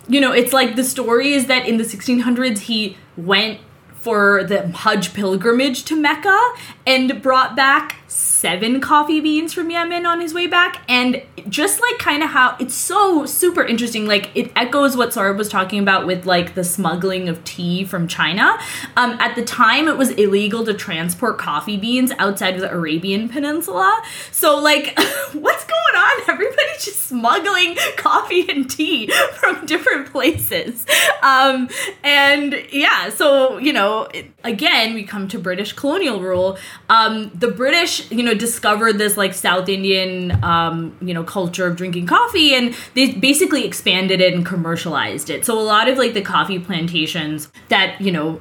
[0.08, 3.58] you know it's like the story is that in the 1600s he went
[4.04, 6.38] for the Hajj pilgrimage to Mecca
[6.86, 10.82] and brought back seven coffee beans from Yemen on his way back.
[10.88, 14.06] And just like kind of how it's so super interesting.
[14.06, 18.06] Like it echoes what Saurabh was talking about with like the smuggling of tea from
[18.06, 18.56] China.
[18.96, 23.28] Um, at the time, it was illegal to transport coffee beans outside of the Arabian
[23.28, 24.02] Peninsula.
[24.30, 24.98] So, like,
[25.32, 26.30] what's going on?
[26.30, 30.86] Everybody's just smuggling coffee and tea from different places.
[31.22, 31.68] Um,
[32.02, 34.08] and yeah, so, you know,
[34.42, 36.58] again, we come to British colonial rule.
[36.88, 41.76] Um, the British, you know, discovered this like South Indian, um, you know, culture of
[41.76, 45.44] drinking coffee and they basically expanded it and commercialized it.
[45.44, 48.40] So a lot of like the coffee plantations that, you know,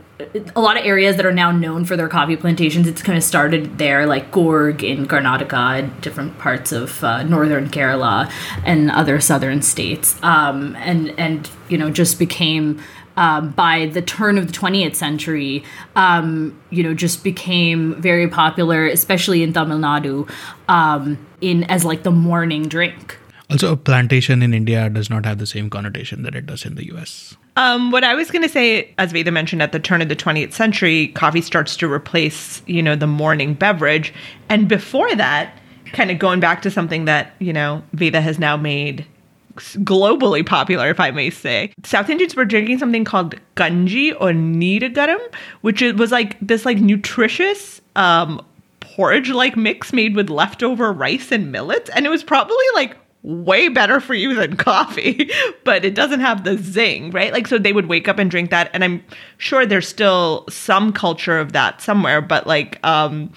[0.56, 3.24] a lot of areas that are now known for their coffee plantations, it's kind of
[3.24, 8.32] started there, like Coorg in Karnataka, different parts of uh, northern Kerala
[8.64, 12.82] and other southern states, um, and and you know just became
[13.18, 15.64] um, by the turn of the 20th century,
[15.96, 20.30] um, you know, just became very popular, especially in Tamil Nadu,
[20.68, 23.18] um, in as like the morning drink.
[23.50, 26.76] Also, a plantation in India does not have the same connotation that it does in
[26.76, 27.36] the US.
[27.56, 30.16] Um, what I was going to say, as Veda mentioned, at the turn of the
[30.16, 34.12] 20th century, coffee starts to replace, you know, the morning beverage.
[34.50, 35.56] And before that,
[35.92, 39.06] kind of going back to something that, you know, Veda has now made
[39.56, 41.72] globally popular, if I may say.
[41.84, 45.22] South Indians were drinking something called ganji or niragaram,
[45.62, 48.44] which was like this like nutritious um,
[48.80, 54.00] porridge-like mix made with leftover rice and millets, and it was probably like way better
[54.00, 55.32] for you than coffee,
[55.64, 57.32] but it doesn't have the zing, right?
[57.32, 58.70] Like, so they would wake up and drink that.
[58.74, 59.04] And I'm
[59.38, 63.32] sure there's still some culture of that somewhere, but like, um,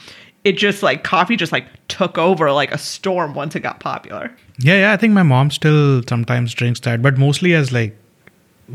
[0.46, 4.30] it just like coffee just like took over like a storm once it got popular.
[4.58, 4.92] Yeah, yeah.
[4.92, 7.96] I think my mom still sometimes drinks that, but mostly as like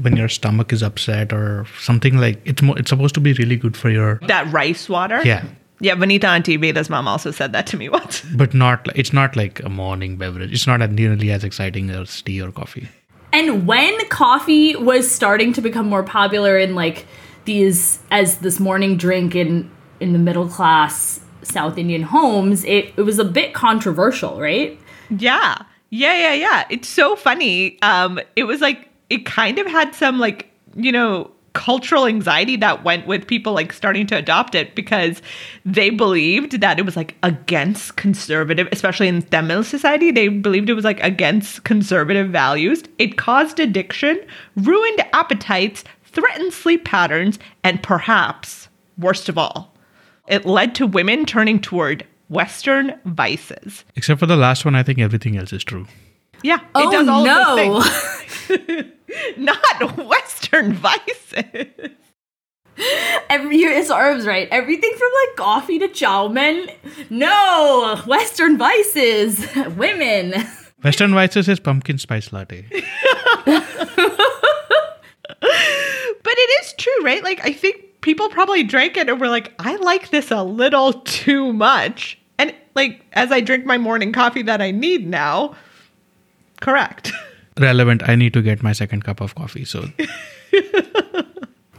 [0.03, 3.55] when your stomach is upset or something like it's mo- it's supposed to be really
[3.57, 5.21] good for your That rice water.
[5.25, 5.43] yeah,
[5.79, 8.21] Yeah, Vanita on TV, Veda's mom also said that to me once.
[8.35, 10.51] but not it's not like a morning beverage.
[10.53, 12.87] It's not nearly as exciting as tea or coffee.
[13.33, 17.05] And when coffee was starting to become more popular in like
[17.45, 23.01] these as this morning drink in in the middle class South Indian homes, it, it
[23.01, 24.79] was a bit controversial, right?
[25.09, 25.57] Yeah.
[25.89, 26.65] Yeah, yeah, yeah.
[26.69, 27.77] It's so funny.
[27.81, 32.83] Um, it was like it kind of had some like, you know, cultural anxiety that
[32.83, 35.21] went with people like starting to adopt it because
[35.65, 40.75] they believed that it was like against conservative, especially in Tamil society, they believed it
[40.75, 42.83] was like against conservative values.
[42.97, 44.19] It caused addiction,
[44.55, 49.75] ruined appetites, threatened sleep patterns, and perhaps, worst of all,
[50.27, 53.83] it led to women turning toward Western vices.
[53.95, 55.87] Except for the last one, I think everything else is true.
[56.43, 57.51] Yeah, it Oh does all no!
[57.51, 58.85] of those things.
[59.37, 61.89] Not Western vices.
[63.29, 64.47] Every it's Arabs, right?
[64.49, 66.69] Everything from like coffee to chow mein.
[67.09, 70.33] No, Western vices, women.
[70.83, 72.65] Western Vices is pumpkin spice latte.
[76.23, 77.23] But it is true, right?
[77.23, 80.93] Like I think people probably drank it and were like, I like this a little
[81.05, 82.19] too much.
[82.37, 85.55] And like as I drink my morning coffee that I need now,
[86.59, 87.11] correct.
[87.59, 88.07] Relevant.
[88.07, 89.65] I need to get my second cup of coffee.
[89.65, 89.85] So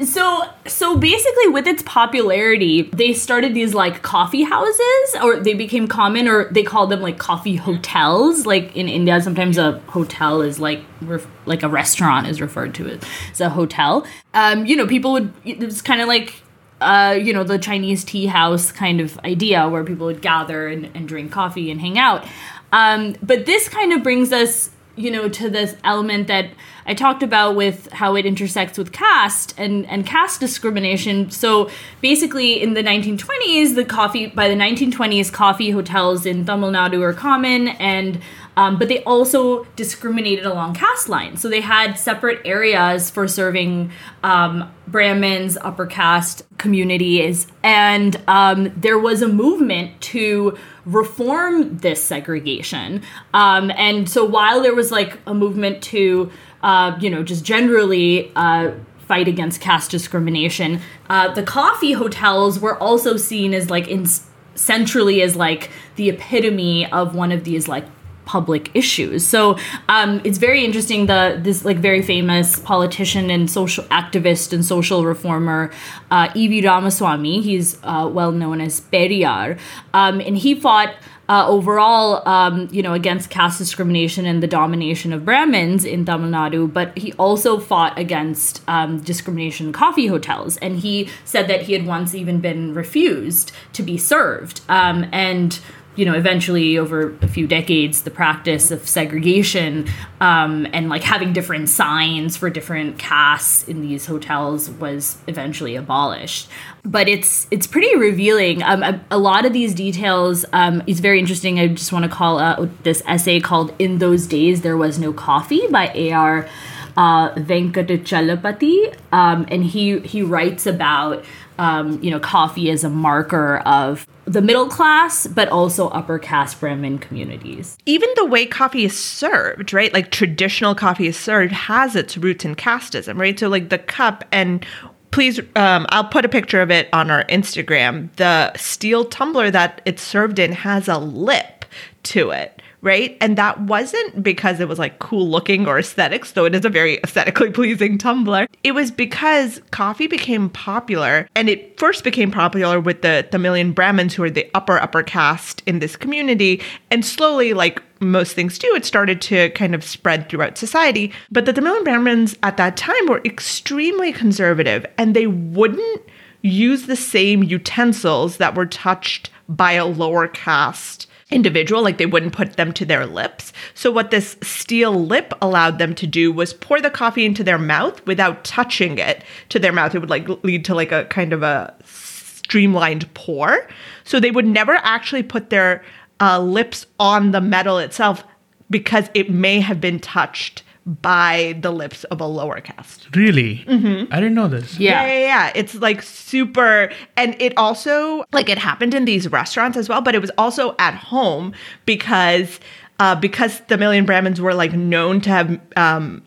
[0.05, 5.87] So so basically with its popularity, they started these like coffee houses or they became
[5.87, 8.47] common or they called them like coffee hotels.
[8.47, 12.99] Like in India sometimes a hotel is like ref- like a restaurant is referred to
[13.31, 14.07] as a hotel.
[14.35, 16.35] Um you know, people would it was kind of like
[16.83, 20.91] uh, you know, the Chinese tea house kind of idea where people would gather and,
[20.95, 22.27] and drink coffee and hang out.
[22.73, 26.51] Um, but this kind of brings us, you know, to this element that
[26.87, 31.31] I talked about with how it intersects with caste and, and caste discrimination.
[31.31, 37.01] So basically, in the 1920s, the coffee by the 1920s, coffee hotels in Tamil Nadu
[37.03, 38.21] are common, and
[38.57, 41.40] um, but they also discriminated along caste lines.
[41.40, 43.90] So they had separate areas for serving
[44.23, 53.03] um, Brahmins, upper caste communities, and um, there was a movement to reform this segregation.
[53.33, 56.30] Um, and so while there was like a movement to,
[56.63, 58.33] uh, you know, just generally.
[58.37, 58.73] Uh,
[59.09, 64.07] fight against caste discrimination uh, the coffee hotels were also seen as like in
[64.55, 67.85] centrally as like the epitome of one of these like
[68.25, 69.27] public issues.
[69.27, 69.59] So
[69.89, 71.07] um, it's very interesting.
[71.07, 75.71] The this like very famous politician and social activist and social reformer
[76.11, 76.65] uh, E.V.
[76.67, 77.41] Ramaswamy.
[77.43, 79.59] He's uh, well known as Periyar,
[79.93, 80.95] um, and he fought
[81.29, 86.31] uh, overall, um, you know, against caste discrimination and the domination of Brahmins in Tamil
[86.31, 90.57] Nadu, but he also fought against um, discrimination in coffee hotels.
[90.59, 94.61] And he said that he had once even been refused to be served.
[94.68, 95.59] Um, and
[95.95, 99.86] you know, eventually over a few decades, the practice of segregation
[100.20, 106.49] um, and like having different signs for different castes in these hotels was eventually abolished.
[106.82, 108.62] But it's it's pretty revealing.
[108.62, 111.61] Um, a, a, lot of these details um, is very interesting.
[111.61, 115.12] I just want to call out this essay called "In Those Days There Was No
[115.12, 116.49] Coffee" by A.R.
[116.97, 121.24] Uh, Venkatachalapati, um, and he he writes about
[121.59, 126.61] um, you know coffee as a marker of the middle class, but also upper caste
[126.61, 127.76] Brahmin communities.
[127.87, 129.93] Even the way coffee is served, right?
[129.93, 133.39] Like traditional coffee is served has its roots in casteism, right?
[133.39, 134.64] So, like the cup, and
[135.11, 138.14] please, um, I'll put a picture of it on our Instagram.
[138.16, 141.64] The steel tumbler that it's served in has a lip
[142.05, 143.16] to it right?
[143.20, 146.68] And that wasn't because it was like cool looking or aesthetics, though it is a
[146.68, 148.49] very aesthetically pleasing tumbler.
[148.64, 154.14] It was because coffee became popular and it first became popular with the Tamilian Brahmins
[154.14, 156.61] who are the upper upper caste in this community
[156.91, 161.12] and slowly like most things do, it started to kind of spread throughout society.
[161.30, 166.03] But the Tamilian Brahmins at that time were extremely conservative and they wouldn't
[166.43, 172.33] use the same utensils that were touched by a lower caste individual, like they wouldn't
[172.33, 173.53] put them to their lips.
[173.74, 177.59] So, what this steel lip allowed them to do was pour the coffee into their
[177.59, 179.95] mouth without touching it to their mouth.
[179.95, 183.66] It would like lead to like a kind of a streamlined pour.
[184.05, 185.83] So, they would never actually put their
[186.20, 188.24] uh, lips on the metal itself
[188.70, 193.09] because it may have been touched by the lips of a lower caste.
[193.14, 193.64] Really?
[193.68, 194.12] Mm-hmm.
[194.12, 194.78] I didn't know this.
[194.78, 195.05] Yeah.
[195.05, 195.12] yeah.
[195.12, 199.89] yeah, yeah, It's like super, and it also like it happened in these restaurants as
[199.89, 201.55] well, but it was also at home
[201.87, 202.59] because
[202.99, 206.22] uh, because the Tamilian Brahmins were like known to have um,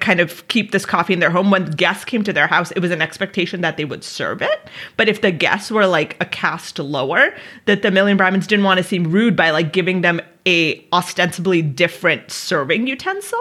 [0.00, 1.50] kind of keep this coffee in their home.
[1.50, 4.68] When guests came to their house, it was an expectation that they would serve it.
[4.96, 7.34] But if the guests were like a caste lower,
[7.66, 11.62] that the Tamilian Brahmins didn't want to seem rude by like giving them a ostensibly
[11.62, 13.40] different serving utensil.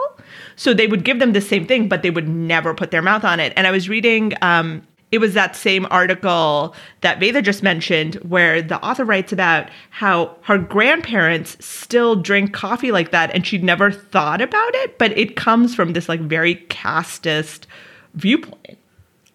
[0.55, 3.23] So they would give them the same thing, but they would never put their mouth
[3.23, 3.53] on it.
[3.55, 4.81] And I was reading, um,
[5.11, 10.35] it was that same article that Veda just mentioned, where the author writes about how
[10.41, 15.35] her grandparents still drink coffee like that, and she'd never thought about it, but it
[15.35, 17.67] comes from this like very casteist
[18.15, 18.79] viewpoint.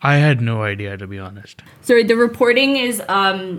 [0.02, 1.62] I had no idea, to be honest.
[1.82, 3.58] Sorry, the reporting is um,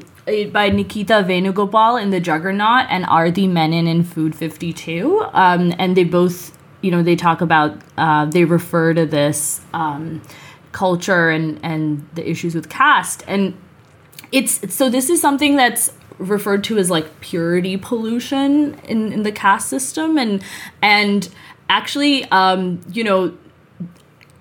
[0.51, 5.25] by Nikita Venugopal in The Juggernaut and Arti Menon in Food 52.
[5.33, 10.21] Um, and they both you know they talk about uh, they refer to this um,
[10.71, 13.23] culture and and the issues with caste.
[13.27, 13.55] And
[14.31, 19.31] it's so this is something that's referred to as like purity pollution in, in the
[19.31, 20.17] caste system.
[20.17, 20.43] And
[20.81, 21.29] and
[21.69, 23.37] actually um, you know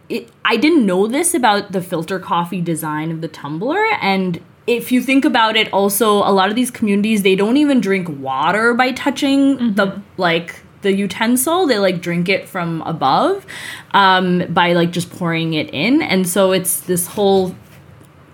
[0.08, 3.84] it, I didn't know this about the filter coffee design of the tumbler.
[4.00, 7.80] And if you think about it also a lot of these communities they don't even
[7.80, 9.74] drink water by touching mm-hmm.
[9.74, 13.46] the like the utensil they like drink it from above
[13.92, 16.02] um, by like just pouring it in.
[16.02, 17.54] And so it's this whole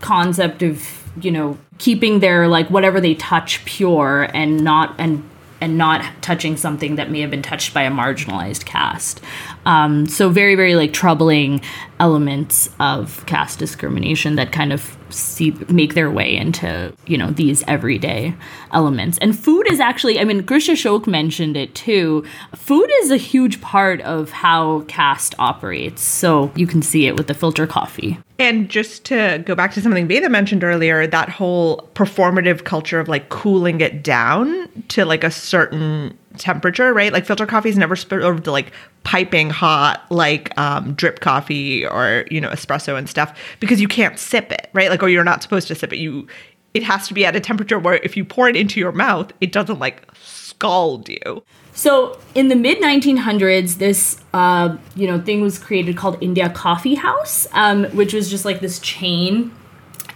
[0.00, 0.82] concept of
[1.20, 5.28] you know keeping their like whatever they touch pure and not and
[5.60, 9.20] and not touching something that may have been touched by a marginalized caste
[9.66, 11.60] um, so very very like troubling
[12.00, 17.62] elements of caste discrimination that kind of see make their way into you know these
[17.66, 18.34] everyday
[18.72, 19.18] elements.
[19.18, 22.24] And food is actually i mean Krish Ashok mentioned it too.
[22.54, 26.02] Food is a huge part of how caste operates.
[26.02, 28.18] So you can see it with the filter coffee.
[28.38, 33.08] And just to go back to something Veda mentioned earlier, that whole performative culture of
[33.08, 37.12] like cooling it down to like a certain temperature, right?
[37.12, 38.72] Like filter coffee is never served to like
[39.02, 44.18] piping hot, like um, drip coffee or you know espresso and stuff, because you can't
[44.18, 44.90] sip it, right?
[44.90, 45.98] Like, or you're not supposed to sip it.
[45.98, 46.26] You,
[46.72, 49.32] it has to be at a temperature where if you pour it into your mouth,
[49.40, 51.42] it doesn't like scald you.
[51.72, 56.94] So in the mid 1900s, this uh, you know thing was created called India Coffee
[56.94, 59.52] House, um, which was just like this chain,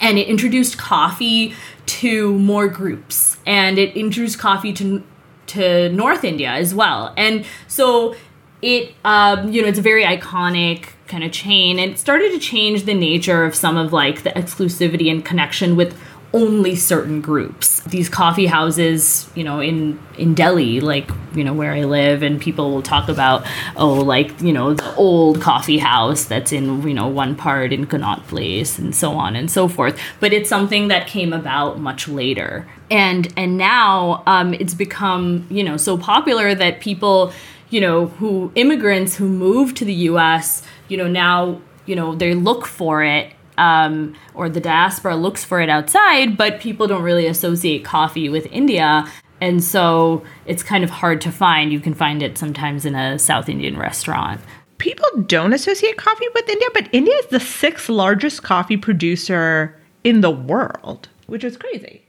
[0.00, 1.54] and it introduced coffee
[1.86, 5.02] to more groups, and it introduced coffee to
[5.48, 7.12] to North India as well.
[7.16, 8.14] And so
[8.62, 12.38] it, um, you know, it's a very iconic kind of chain, and it started to
[12.38, 15.98] change the nature of some of like the exclusivity and connection with
[16.34, 17.80] only certain groups.
[17.80, 22.40] These coffee houses, you know, in in Delhi, like you know where I live, and
[22.40, 26.94] people will talk about, oh, like you know the old coffee house that's in you
[26.94, 29.98] know one part in Connaught Place, and so on and so forth.
[30.20, 35.64] But it's something that came about much later, and and now um, it's become you
[35.64, 37.32] know so popular that people,
[37.70, 42.34] you know, who immigrants who move to the U.S., you know, now you know they
[42.34, 47.26] look for it um, or the diaspora looks for it outside, but people don't really
[47.26, 49.06] associate coffee with India.
[49.40, 51.72] And so it's kind of hard to find.
[51.72, 54.40] You can find it sometimes in a South Indian restaurant.
[54.78, 60.20] People don't associate coffee with India, but India is the sixth largest coffee producer in
[60.20, 62.02] the world, which is crazy.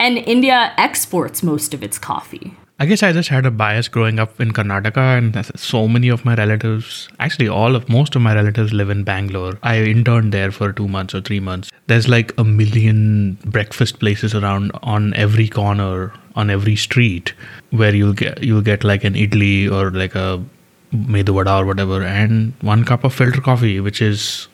[0.00, 2.56] And India exports most of its coffee.
[2.80, 6.24] I guess I just had a bias growing up in Karnataka, and so many of
[6.24, 9.56] my relatives, actually, all of most of my relatives live in Bangalore.
[9.62, 11.70] I interned there for two months or three months.
[11.86, 17.32] There's like a million breakfast places around on every corner, on every street,
[17.70, 20.44] where you'll get you'll get like an idli or like a
[20.92, 24.48] medu vada or whatever, and one cup of filter coffee, which is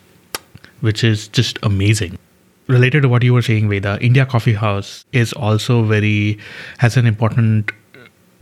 [0.81, 2.19] which is just amazing
[2.67, 6.37] related to what you were saying, Veda, India Coffee House is also very
[6.77, 7.71] has an important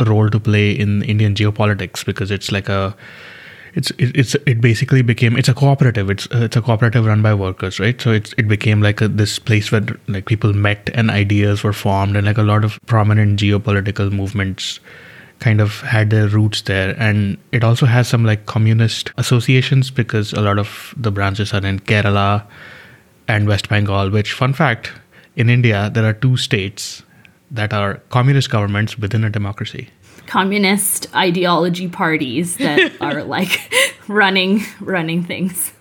[0.06, 2.95] role to play in Indian geopolitics because it's like a
[3.74, 6.10] it's it, it's it basically became it's a cooperative.
[6.10, 8.00] It's uh, it's a cooperative run by workers right?
[8.02, 11.74] So it's it became like a, this place where like people met and ideas were
[11.74, 14.80] formed and like a lot of prominent geopolitical movements
[15.39, 16.95] kind of had their roots there.
[17.00, 21.66] And it also has some like communist associations because a lot of the branches are
[21.66, 22.43] in Kerala
[23.28, 24.91] and West Bengal which fun fact
[25.36, 27.04] in India there are two states
[27.52, 29.89] that are communist governments within a democracy.
[30.28, 33.72] Communist ideology parties that are like
[34.08, 35.74] running running things.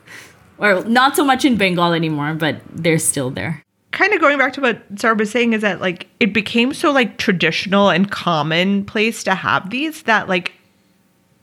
[0.59, 3.63] Or not so much in Bengal anymore, but they're still there.
[3.93, 6.91] Kind of going back to what Sarah was saying is that like it became so
[6.91, 10.53] like traditional and commonplace to have these that like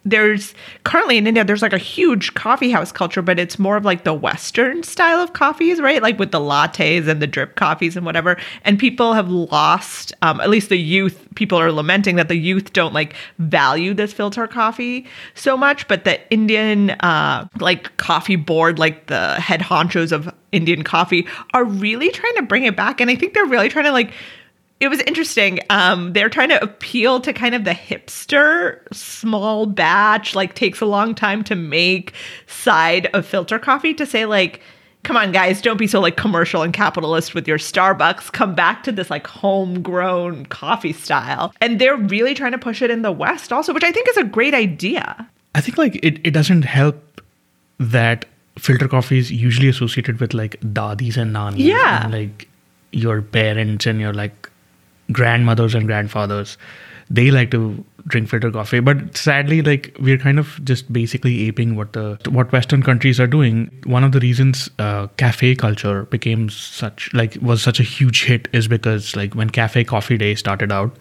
[0.06, 0.54] there's
[0.84, 4.04] currently in India, there's like a huge coffee house culture, but it's more of like
[4.04, 6.02] the Western style of coffees, right?
[6.02, 8.38] Like with the lattes and the drip coffees and whatever.
[8.64, 12.72] And people have lost, um, at least the youth, people are lamenting that the youth
[12.72, 15.88] don't like value this filter coffee so much.
[15.88, 21.66] But the Indian, uh, like coffee board, like the head honchos of Indian coffee are
[21.66, 23.02] really trying to bring it back.
[23.02, 24.12] And I think they're really trying to like,
[24.80, 25.60] it was interesting.
[25.70, 30.86] Um, they're trying to appeal to kind of the hipster, small batch, like takes a
[30.86, 32.14] long time to make
[32.48, 34.62] side of filter coffee to say, like,
[35.04, 38.32] come on, guys, don't be so like commercial and capitalist with your Starbucks.
[38.34, 41.54] Come back to this like homegrown coffee style.
[41.62, 44.18] And they're really trying to push it in the West also, which I think is
[44.18, 45.30] a great idea.
[45.54, 47.22] I think like it, it doesn't help
[47.80, 48.26] that
[48.58, 51.66] filter coffee is usually associated with like dadis and nannies.
[51.66, 52.06] Yeah.
[52.06, 52.50] And, like
[52.92, 54.45] your parents and your like
[55.12, 56.58] grandmothers and grandfathers
[57.10, 58.80] they like to drink filter coffee.
[58.80, 63.28] But sadly like we're kind of just basically aping what the what western countries are
[63.28, 63.72] doing.
[63.86, 68.48] One of the reasons uh, cafe culture became such like was such a huge hit
[68.54, 70.96] is because like when cafe coffee day started out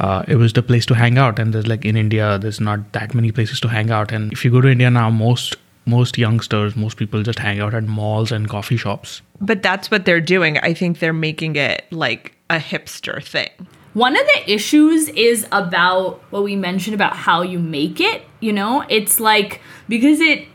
[0.00, 1.38] uh, it was the place to hang out.
[1.38, 4.12] And there's like in india there's not that many places to hang out.
[4.12, 5.56] And if you go to india now most
[5.88, 9.22] most youngsters most people just hang out at malls and coffee shops.
[9.40, 10.58] But that's what they're doing.
[10.58, 13.50] I think they're making it like a hipster thing.
[13.94, 18.22] One of the issues is about what we mentioned about how you make it.
[18.40, 20.46] You know, it's like because it.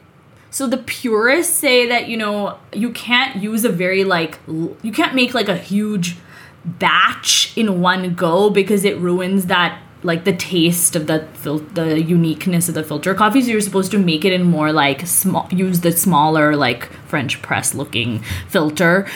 [0.51, 5.15] So the purists say that you know you can't use a very like you can't
[5.15, 6.17] make like a huge
[6.65, 12.01] batch in one go because it ruins that like the taste of the fil- the
[12.01, 13.41] uniqueness of the filter coffee.
[13.41, 17.41] So you're supposed to make it in more like small use the smaller like French
[17.41, 19.07] press looking filter.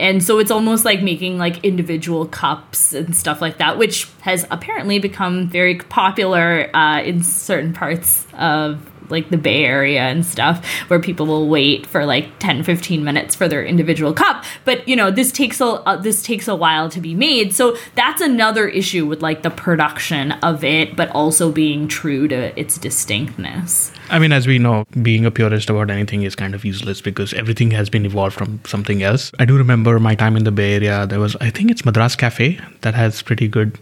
[0.00, 4.46] And so it's almost like making like individual cups and stuff like that, which has
[4.50, 8.80] apparently become very popular uh, in certain parts of
[9.10, 13.34] like the Bay Area and stuff, where people will wait for like 10, 15 minutes
[13.34, 14.44] for their individual cup.
[14.64, 17.76] But you know, this takes a uh, this takes a while to be made, so
[17.94, 22.78] that's another issue with like the production of it, but also being true to its
[22.78, 23.92] distinctness.
[24.10, 27.34] I mean, as we know, being a purist about anything is kind of useless because
[27.34, 29.32] everything has been evolved from something else.
[29.38, 31.06] I do remember my time in the Bay Area.
[31.06, 33.78] There was, I think it's Madras Cafe that has pretty good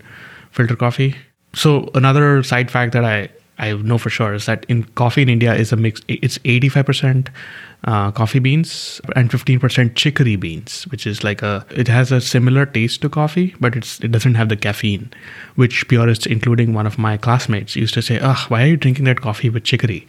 [0.50, 1.14] filter coffee.
[1.54, 5.28] So another side fact that I I know for sure is that in coffee in
[5.28, 6.02] India is a mix.
[6.08, 7.30] It's eighty five percent
[7.84, 11.64] uh, coffee beans and fifteen percent chicory beans, which is like a.
[11.70, 15.10] It has a similar taste to coffee, but it's it doesn't have the caffeine,
[15.54, 19.06] which purists, including one of my classmates, used to say, "Ugh, why are you drinking
[19.06, 20.06] that coffee with chicory?"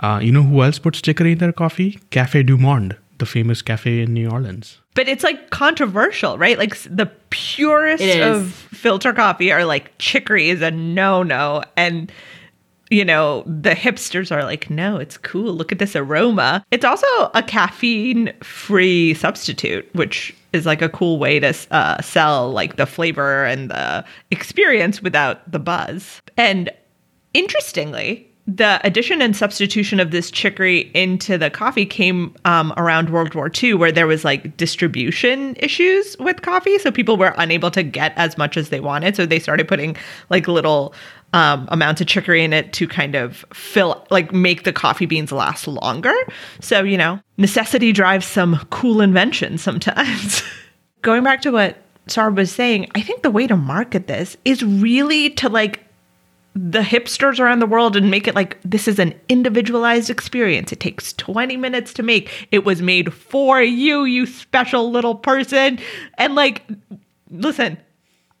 [0.00, 2.00] Uh, you know who else puts chicory in their coffee?
[2.10, 4.78] Cafe Du Monde, the famous cafe in New Orleans.
[4.94, 6.58] but it's like controversial, right?
[6.58, 12.10] Like the purest of filter coffee are like chicory is a no no, and
[12.90, 15.52] you know the hipsters are like, no, it's cool.
[15.52, 16.64] Look at this aroma.
[16.70, 22.50] It's also a caffeine free substitute, which is like a cool way to uh, sell
[22.50, 26.22] like the flavor and the experience without the buzz.
[26.36, 26.70] And
[27.34, 33.34] interestingly, the addition and substitution of this chicory into the coffee came um, around World
[33.34, 36.78] War II, where there was like distribution issues with coffee.
[36.78, 39.16] So people were unable to get as much as they wanted.
[39.16, 39.96] So they started putting
[40.30, 40.94] like little
[41.32, 45.32] um, amounts of chicory in it to kind of fill, like make the coffee beans
[45.32, 46.14] last longer.
[46.60, 50.42] So, you know, necessity drives some cool inventions sometimes.
[51.02, 51.76] Going back to what
[52.06, 55.84] Sarah was saying, I think the way to market this is really to like
[56.54, 60.72] the hipsters around the world and make it like this is an individualized experience.
[60.72, 62.48] It takes 20 minutes to make.
[62.50, 65.78] It was made for you, you special little person.
[66.16, 66.64] And like,
[67.30, 67.78] listen,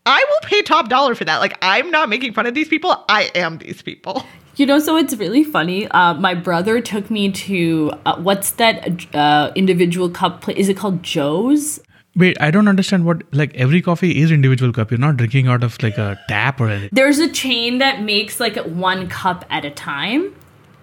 [0.08, 1.38] I will pay top dollar for that.
[1.38, 3.04] Like, I'm not making fun of these people.
[3.10, 4.24] I am these people.
[4.56, 5.86] You know, so it's really funny.
[5.86, 10.40] Uh, my brother took me to uh, what's that uh, individual cup?
[10.40, 11.78] Pla- is it called Joe's?
[12.16, 14.90] Wait, I don't understand what like every coffee is individual cup.
[14.90, 16.88] You're not drinking out of like a tap or anything.
[16.90, 20.34] There's a chain that makes like one cup at a time.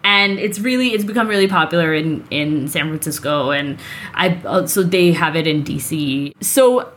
[0.05, 3.77] And it's really it's become really popular in in San Francisco and
[4.13, 6.31] I also they have it in DC.
[6.41, 6.93] So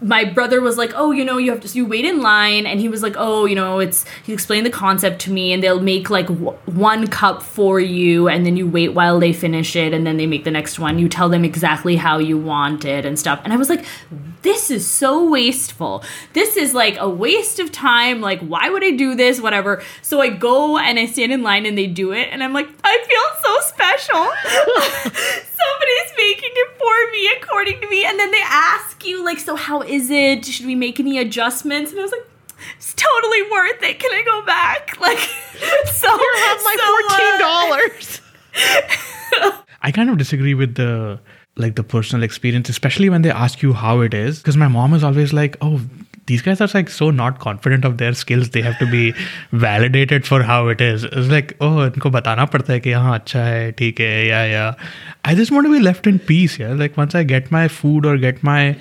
[0.00, 2.80] my brother was like, "Oh, you know, you have to you wait in line," and
[2.80, 5.80] he was like, "Oh, you know, it's." He explained the concept to me, and they'll
[5.80, 9.94] make like w- one cup for you, and then you wait while they finish it,
[9.94, 10.98] and then they make the next one.
[10.98, 13.40] You tell them exactly how you want it and stuff.
[13.42, 13.86] And I was like,
[14.42, 16.04] "This is so wasteful.
[16.34, 18.20] This is like a waste of time.
[18.20, 19.40] Like, why would I do this?
[19.40, 22.52] Whatever." So I go and I stand in line, and they do it, and I'm
[22.52, 28.30] like, "I feel so special." Somebody's making it for me, according to me, and then
[28.30, 30.44] they ask you like, "So how is it?
[30.44, 32.28] Should we make any adjustments?" And I was like,
[32.76, 33.98] "It's totally worth it.
[33.98, 35.18] Can I go back?" Like,
[36.02, 36.84] so You have my so,
[37.44, 39.64] uh, $14.
[39.82, 41.20] I kind of disagree with the
[41.58, 44.38] like the personal experience, especially when they ask you how it is.
[44.38, 45.80] Because my mom is always like, "Oh,
[46.25, 48.49] these guys are like so not confident of their skills.
[48.49, 49.13] They have to be
[49.53, 53.39] validated for how it is." It's like, "Oh, इनको बताना पड़ता है कि हाँ अच्छा
[53.39, 54.73] है, ठीक है, yeah, yeah."
[55.25, 56.59] I just want to be left in peace.
[56.59, 58.75] Yeah, like once I get my food or get my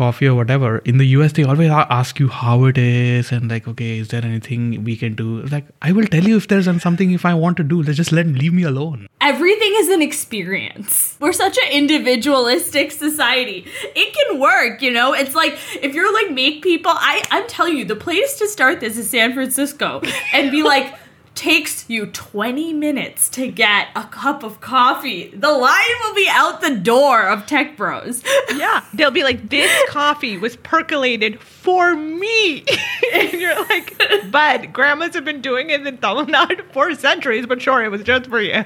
[0.00, 3.68] coffee or whatever in the us they always ask you how it is and like
[3.74, 7.18] okay is there anything we can do like i will tell you if there's something
[7.18, 11.16] if i want to do let's just let leave me alone Everything is an experience.
[11.18, 13.66] We're such an individualistic society.
[13.96, 15.14] It can work, you know?
[15.14, 18.78] It's like if you're like make people I I'm telling you, the place to start
[18.78, 20.00] this is San Francisco
[20.32, 20.94] and be like
[21.36, 25.28] takes you 20 minutes to get a cup of coffee.
[25.34, 28.22] The line will be out the door of Tech Bros.
[28.56, 28.82] Yeah.
[28.94, 32.64] They'll be like, this coffee was percolated for me.
[33.12, 36.26] and you're like, but grandmas have been doing it in Tamil
[36.72, 38.64] for centuries, but sure, it was just for you.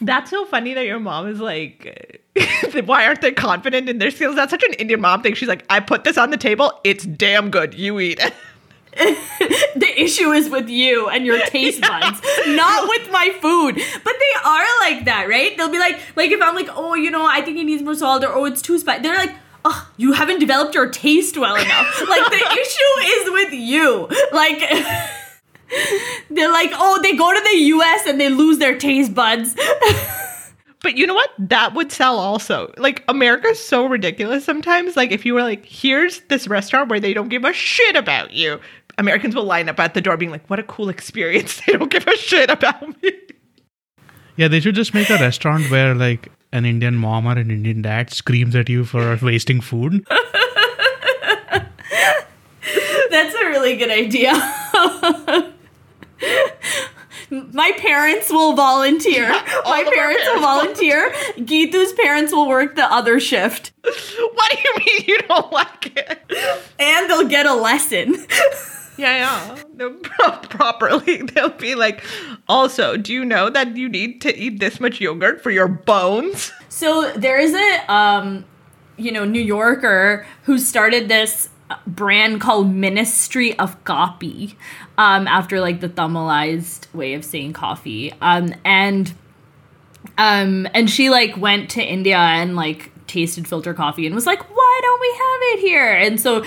[0.00, 2.22] That's so funny that your mom is like,
[2.86, 4.36] why aren't they confident in their skills?
[4.36, 5.34] That's such an Indian mom thing.
[5.34, 6.80] She's like, I put this on the table.
[6.84, 7.74] It's damn good.
[7.74, 8.32] You eat it.
[9.76, 13.74] the issue is with you and your taste buds, not with my food.
[13.74, 15.56] But they are like that, right?
[15.56, 17.94] They'll be like, like if I'm like, oh, you know, I think it needs more
[17.94, 19.02] salt, or oh, it's too spicy.
[19.02, 19.34] They're like,
[19.64, 22.00] oh, you haven't developed your taste well enough.
[22.08, 24.08] like the issue is with you.
[24.32, 24.60] Like.
[26.30, 29.56] They're like, oh, they go to the US and they lose their taste buds.
[30.86, 31.30] But you know what?
[31.36, 32.72] That would sell also.
[32.76, 34.96] Like America's so ridiculous sometimes.
[34.96, 38.30] Like if you were like, here's this restaurant where they don't give a shit about
[38.32, 38.60] you.
[38.98, 41.60] Americans will line up at the door being like, what a cool experience.
[41.66, 43.12] They don't give a shit about me.
[44.36, 47.82] Yeah, they should just make a restaurant where like an Indian mom or an Indian
[47.82, 50.06] dad screams at you for wasting food.
[53.10, 54.32] That's a really good idea.
[57.30, 59.26] My parents will volunteer.
[59.64, 61.12] all My of our parents will volunteer.
[61.44, 63.72] Geethu's parents will work the other shift.
[63.82, 66.20] What do you mean you don't like it?
[66.78, 68.26] And they'll get a lesson.
[68.96, 69.62] Yeah, yeah.
[69.74, 69.94] They'll
[70.48, 71.22] properly.
[71.34, 72.02] They'll be like,
[72.48, 76.52] also, do you know that you need to eat this much yogurt for your bones?
[76.68, 78.44] So there is a um,
[78.98, 84.58] you know, New Yorker who started this uh, brand called Ministry of Coffee,
[84.98, 88.12] um, after like the Tamilized way of saying coffee.
[88.20, 89.14] Um, and
[90.18, 94.42] um, and she like went to India and like tasted filter coffee and was like,
[94.54, 95.92] why don't we have it here?
[95.92, 96.44] And so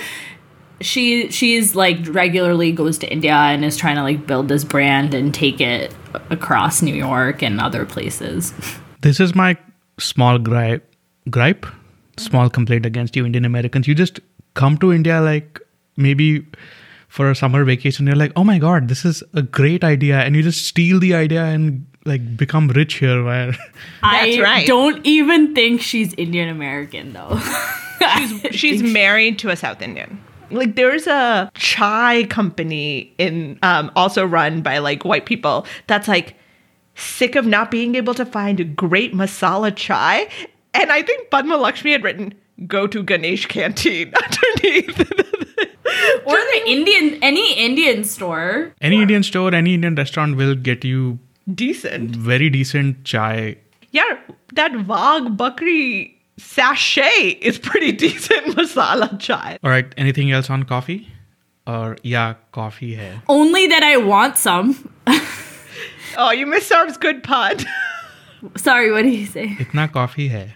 [0.80, 5.14] she she's like regularly goes to India and is trying to like build this brand
[5.14, 5.94] and take it
[6.30, 8.52] across New York and other places.
[9.02, 9.56] This is my
[9.98, 10.86] small gripe,
[11.30, 11.64] gripe,
[12.18, 13.88] small complaint against you Indian Americans.
[13.88, 14.20] You just
[14.52, 15.58] come to India like
[15.96, 16.44] maybe
[17.08, 18.06] for a summer vacation.
[18.06, 21.14] You're like, oh my god, this is a great idea, and you just steal the
[21.14, 23.24] idea and like become rich here.
[23.24, 23.54] Where
[24.02, 24.66] I right.
[24.66, 27.40] don't even think she's Indian American though.
[28.16, 30.18] She's she's married to a South Indian.
[30.50, 36.34] Like there's a chai company in um, also run by like white people that's like
[36.94, 40.28] sick of not being able to find a great masala chai,
[40.74, 42.34] and I think Padma Lakshmi had written
[42.66, 45.00] "Go to Ganesh Canteen" underneath.
[46.24, 48.72] or the Indian any Indian store.
[48.80, 51.18] any Indian store, any Indian restaurant will get you
[51.52, 52.14] Decent.
[52.14, 53.56] very decent chai.
[53.90, 54.18] Yeah,
[54.54, 59.58] that Wagh Bakri sachet is pretty decent masala chai.
[59.62, 59.92] All right.
[59.96, 61.08] Anything else on coffee?
[61.66, 63.20] Or yeah, coffee hai.
[63.28, 64.92] Only that I want some.
[66.16, 67.58] Oh, you missed Sarb's good pun.
[68.56, 69.48] Sorry, what did you say?
[69.58, 70.54] Itna coffee hai.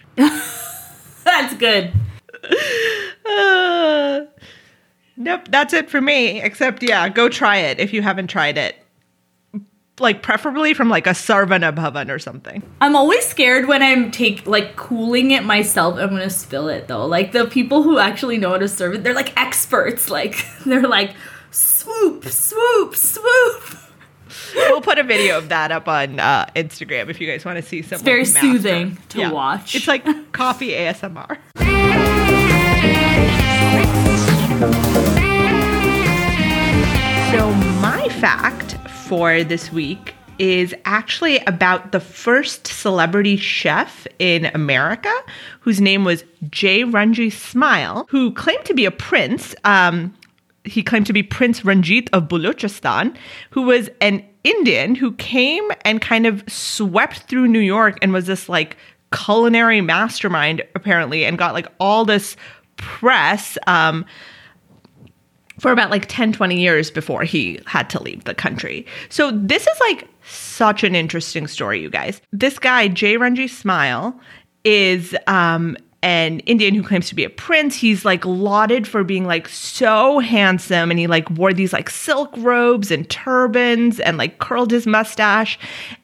[1.25, 1.93] That's good.
[3.25, 4.25] Uh,
[5.17, 6.43] nope, that's it for me.
[6.43, 8.77] Except, yeah, go try it if you haven't tried it.
[10.01, 12.65] Like, preferably from like a Saravana Bhavan or something.
[12.81, 15.99] I'm always scared when I'm take like cooling it myself.
[15.99, 17.07] I'm gonna spill it though.
[17.07, 20.09] Like the people who actually know how to serve it, they're like experts.
[20.15, 21.13] Like they're like
[21.51, 23.79] swoop, swoop, swoop.
[24.55, 27.63] We'll put a video of that up on uh, Instagram if you guys want to
[27.63, 27.97] see some.
[27.97, 29.75] It's very soothing to watch.
[29.75, 31.39] It's like coffee ASMR.
[37.35, 38.77] So, my fact
[39.17, 45.15] for this week is actually about the first celebrity chef in America
[45.61, 49.55] whose name was Jay Ranji Smile, who claimed to be a prince.
[49.63, 50.13] Um,
[50.65, 53.17] he claimed to be Prince Ranjit of Balochistan,
[53.51, 58.27] who was an Indian who came and kind of swept through New York and was
[58.27, 58.77] this like
[59.13, 62.37] culinary mastermind, apparently, and got like all this
[62.79, 63.57] press.
[63.69, 64.07] Um,
[65.59, 68.87] for about like 10 20 years before he had to leave the country.
[69.09, 72.21] So this is like such an interesting story you guys.
[72.33, 74.19] This guy jay ranji smile
[74.65, 79.25] is um an indian who claims to be a prince he's like lauded for being
[79.25, 84.39] like so handsome and he like wore these like silk robes and turbans and like
[84.39, 85.59] curled his mustache.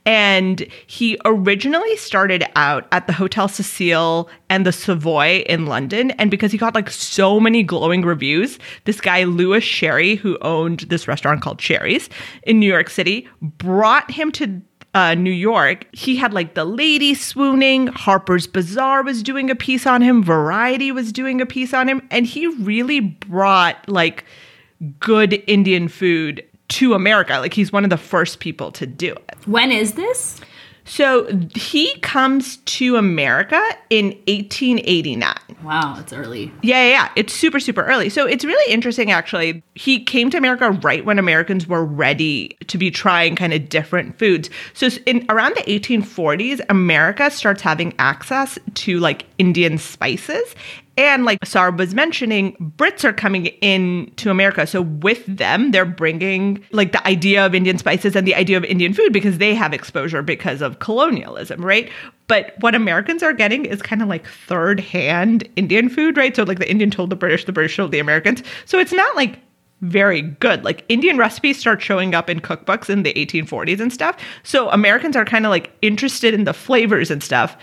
[0.07, 6.31] And he originally started out at the hotel cecil and the savoy in london and
[6.31, 11.07] because he got like so many glowing reviews this guy louis sherry who owned this
[11.07, 12.09] restaurant called sherry's
[12.43, 14.61] in new york city brought him to
[14.95, 17.89] uh, New York, he had like the lady swooning.
[17.89, 20.23] Harper's Bazaar was doing a piece on him.
[20.23, 22.07] Variety was doing a piece on him.
[22.11, 24.25] And he really brought like
[24.99, 27.39] good Indian food to America.
[27.39, 29.37] Like he's one of the first people to do it.
[29.47, 30.41] when is this?
[30.85, 33.61] So he comes to America
[33.91, 35.35] in 1889.
[35.63, 36.53] Wow, it's early.
[36.63, 37.13] Yeah, yeah, yeah.
[37.17, 38.09] It's super, super early.
[38.09, 39.63] So it's really interesting, actually.
[39.75, 44.19] He came to America right when Americans were ready to be trying kind of different
[44.19, 44.49] foods.
[44.73, 50.55] So in around the 1840s, America starts having access to like Indian spices.
[50.97, 54.67] And like Sarb was mentioning, Brits are coming in to America.
[54.67, 58.65] So with them, they're bringing like the idea of Indian spices and the idea of
[58.65, 61.91] Indian food because they have exposure because of colonialism, right?
[62.27, 66.35] But what Americans are getting is kind of like third hand Indian food, right?
[66.35, 68.43] So like the Indian told the British, the British told the Americans.
[68.67, 69.39] So it's not like
[69.81, 70.65] very good.
[70.65, 74.17] Like Indian recipes start showing up in cookbooks in the 1840s and stuff.
[74.43, 77.57] So Americans are kind of like interested in the flavors and stuff,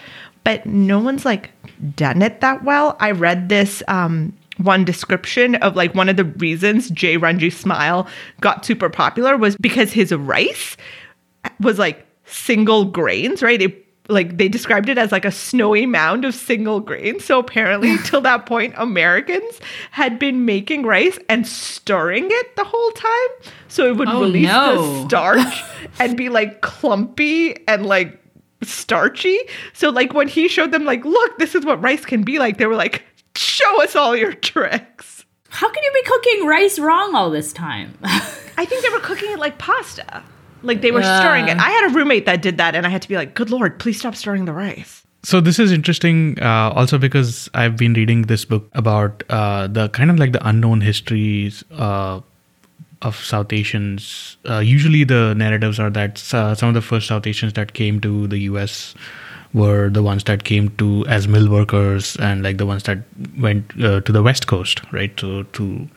[0.44, 1.52] but no one's like
[1.96, 2.96] done it that well.
[3.00, 8.08] I read this um one description of like one of the reasons Jay Ranji Smile
[8.42, 10.76] got super popular was because his rice
[11.60, 13.62] was like single grains, right?
[13.62, 17.26] It like they described it as like a snowy mound of single grains.
[17.26, 19.60] So apparently, till that point, Americans
[19.92, 24.48] had been making rice and stirring it the whole time, so it would Oh, release
[24.48, 24.82] no.
[25.04, 25.64] the starch
[26.00, 28.18] and be like clumpy and like
[28.64, 29.38] starchy.
[29.74, 32.58] So like when he showed them like, look, this is what rice can be like,
[32.58, 33.04] they were like,
[33.36, 35.26] show us all your tricks.
[35.50, 37.98] How can you be cooking rice wrong all this time?
[38.04, 40.24] I think they were cooking it like pasta.
[40.64, 41.20] Like they were Yeah.
[41.20, 41.58] stirring it.
[41.58, 43.80] I had a roommate that did that, and I had to be like, "Good lord,
[43.80, 48.24] please stop stirring the rice." So this is interesting, uh, also because I've been reading
[48.24, 52.22] this book about uh, the kind of like the unknown histories uh,
[53.08, 54.38] of South Asians.
[54.48, 58.00] Uh, usually, the narratives are that uh, some of the first South Asians that came
[58.02, 58.96] to the U.S.
[59.54, 63.00] were the ones that came to as mill workers, and like the ones that
[63.40, 65.18] went uh, to the West Coast, right?
[65.20, 65.88] So to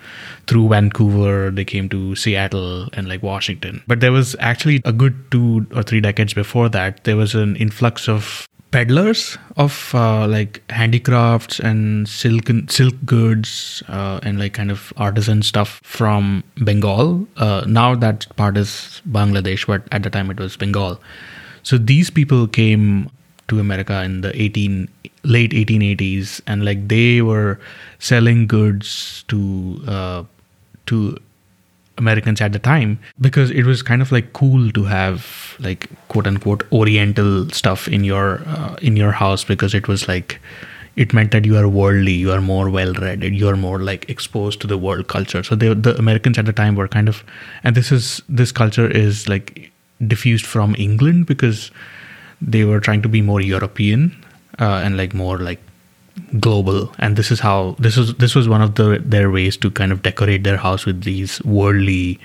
[0.47, 3.83] through Vancouver, they came to Seattle and like Washington.
[3.87, 7.57] But there was actually a good two or three decades before that, there was an
[7.57, 14.55] influx of peddlers of uh, like handicrafts and silk and silk goods uh, and like
[14.55, 17.27] kind of artisan stuff from Bengal.
[17.37, 21.01] Uh, now that part is Bangladesh, but at the time it was Bengal.
[21.63, 23.11] So these people came
[23.49, 24.89] to America in the 18
[25.25, 27.59] late 1880s, and like they were
[27.99, 30.25] selling goods to uh,
[30.87, 31.19] to
[31.99, 36.27] Americans at the time because it was kind of like cool to have like quote
[36.27, 40.41] unquote Oriental stuff in your uh, in your house because it was like
[40.97, 44.09] it meant that you are worldly, you are more well read, you are more like
[44.11, 45.43] exposed to the world culture.
[45.43, 47.25] So they, the Americans at the time were kind of,
[47.65, 49.71] and this is this culture is like
[50.07, 51.71] diffused from England because
[52.41, 54.25] they were trying to be more European
[54.59, 55.61] uh, and like more like
[56.39, 59.71] global and this is how this was this was one of the their ways to
[59.71, 62.19] kind of decorate their house with these worldly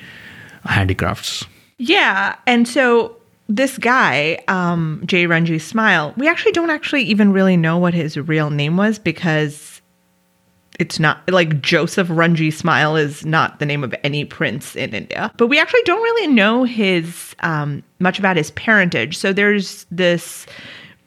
[0.66, 1.46] handicrafts
[1.78, 3.18] Yeah, and so
[3.48, 8.18] this guy, um, Jay Ranji Smile, we actually don't actually even really know what his
[8.18, 9.82] real name was because
[10.80, 15.32] it's not like Joseph Ranji Smile is not the name of any prince in India.
[15.38, 19.18] But we actually don't really know his um, much about his parentage.
[19.18, 20.46] So there's this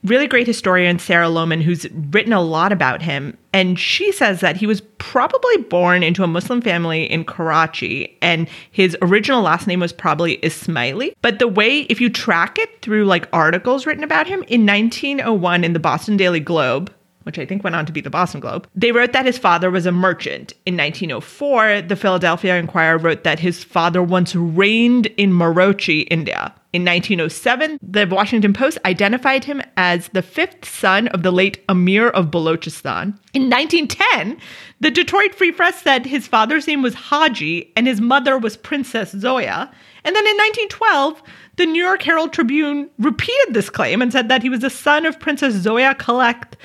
[0.05, 4.57] really great historian Sarah Lohman who's written a lot about him and she says that
[4.57, 9.81] he was probably born into a Muslim family in Karachi and his original last name
[9.81, 11.15] was probably Ismaili.
[11.23, 15.65] But the way if you track it through like articles written about him in 1901
[15.65, 16.93] in the Boston Daily Globe
[17.29, 18.67] which I think went on to be the Boston Globe.
[18.75, 20.55] They wrote that his father was a merchant.
[20.65, 26.55] In 1904, the Philadelphia Inquirer wrote that his father once reigned in Marochi, India.
[26.73, 32.09] In 1907, the Washington Post identified him as the fifth son of the late Emir
[32.09, 33.19] of Balochistan.
[33.35, 34.39] In 1910,
[34.81, 39.13] the Detroit Free Press said his father's name was Haji and his mother was Princess
[39.13, 39.71] Zoya.
[40.05, 41.23] And then in 1912,
[41.57, 45.05] the New York Herald Tribune repeated this claim and said that he was the son
[45.05, 46.57] of Princess Zoya Collect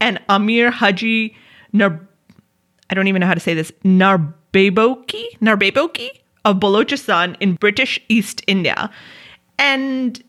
[0.00, 1.34] and Amir Haji
[1.72, 2.00] Nar
[2.90, 6.10] I don't even know how to say this Narbeboki Narbeboki
[6.44, 8.90] of Balochistan in British East India.
[9.58, 10.22] And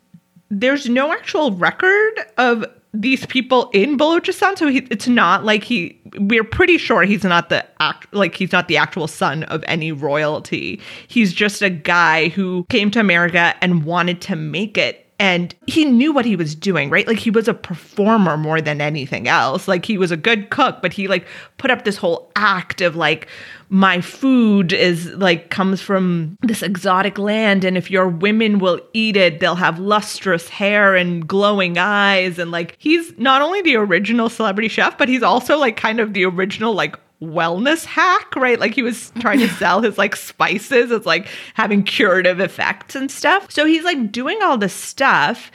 [0.50, 6.00] there's no actual record of these people in Balochistan, so he, it's not like he.
[6.18, 9.92] We're pretty sure he's not the act, like he's not the actual son of any
[9.92, 10.82] royalty.
[11.08, 15.84] He's just a guy who came to America and wanted to make it and he
[15.84, 17.08] knew what he was doing right?
[17.08, 19.68] Like he was a performer more than anything else.
[19.68, 22.96] Like he was a good cook but he like put up this whole act of
[22.96, 23.28] like
[23.70, 29.16] my food is like comes from this exotic land and if your women will eat
[29.16, 32.40] it they'll have lustrous hair and glowing eyes.
[32.40, 36.14] And like he's not only the original celebrity chef but he's also like kind of
[36.14, 38.60] the original like wellness hack, right?
[38.60, 43.12] Like he was trying to sell his like spices as like having curative effects and
[43.12, 43.52] stuff.
[43.52, 45.52] So he's like doing all this stuff.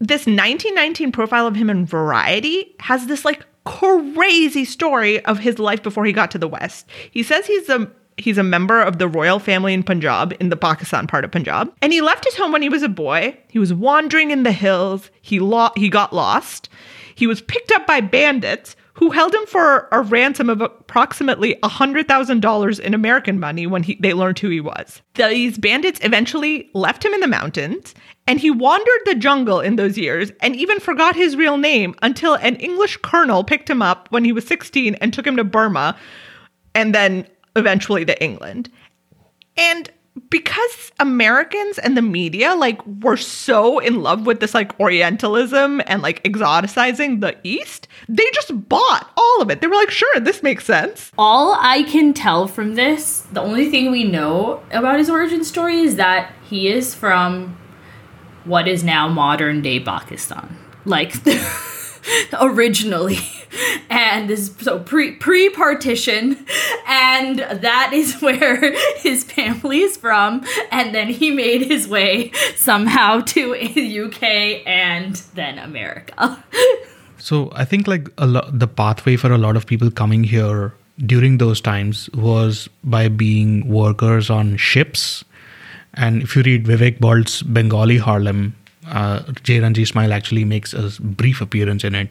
[0.00, 5.82] This 1919 profile of him in Variety has this like crazy story of his life
[5.82, 6.86] before he got to the West.
[7.10, 10.56] He says he's a he's a member of the royal family in Punjab, in the
[10.56, 11.72] Pakistan part of Punjab.
[11.80, 13.36] And he left his home when he was a boy.
[13.48, 15.10] He was wandering in the hills.
[15.22, 16.68] He lo- he got lost.
[17.14, 22.80] He was picked up by bandits who held him for a ransom of approximately $100,000
[22.80, 25.00] in American money when he, they learned who he was.
[25.14, 27.94] These bandits eventually left him in the mountains,
[28.26, 32.34] and he wandered the jungle in those years and even forgot his real name until
[32.34, 35.96] an English colonel picked him up when he was 16 and took him to Burma
[36.74, 37.24] and then
[37.54, 38.68] eventually to England.
[39.56, 39.92] And
[40.30, 46.02] because Americans and the media like were so in love with this like Orientalism and
[46.02, 49.60] like exoticizing the East, they just bought all of it.
[49.60, 51.12] They were like, sure, this makes sense.
[51.18, 55.80] All I can tell from this, the only thing we know about his origin story
[55.80, 57.56] is that he is from
[58.44, 60.56] what is now modern day Pakistan.
[60.84, 61.12] Like
[62.40, 63.18] originally.
[63.90, 66.44] And this so pre pre partition,
[66.86, 70.44] and that is where his family is from.
[70.70, 76.44] And then he made his way somehow to the UK and then America.
[77.18, 80.74] So I think like a lo- the pathway for a lot of people coming here
[81.04, 85.24] during those times was by being workers on ships.
[85.94, 88.54] And if you read Vivek Bald's Bengali Harlem,
[88.88, 89.60] uh, J.
[89.60, 92.10] Ranji Smile actually makes a brief appearance in it.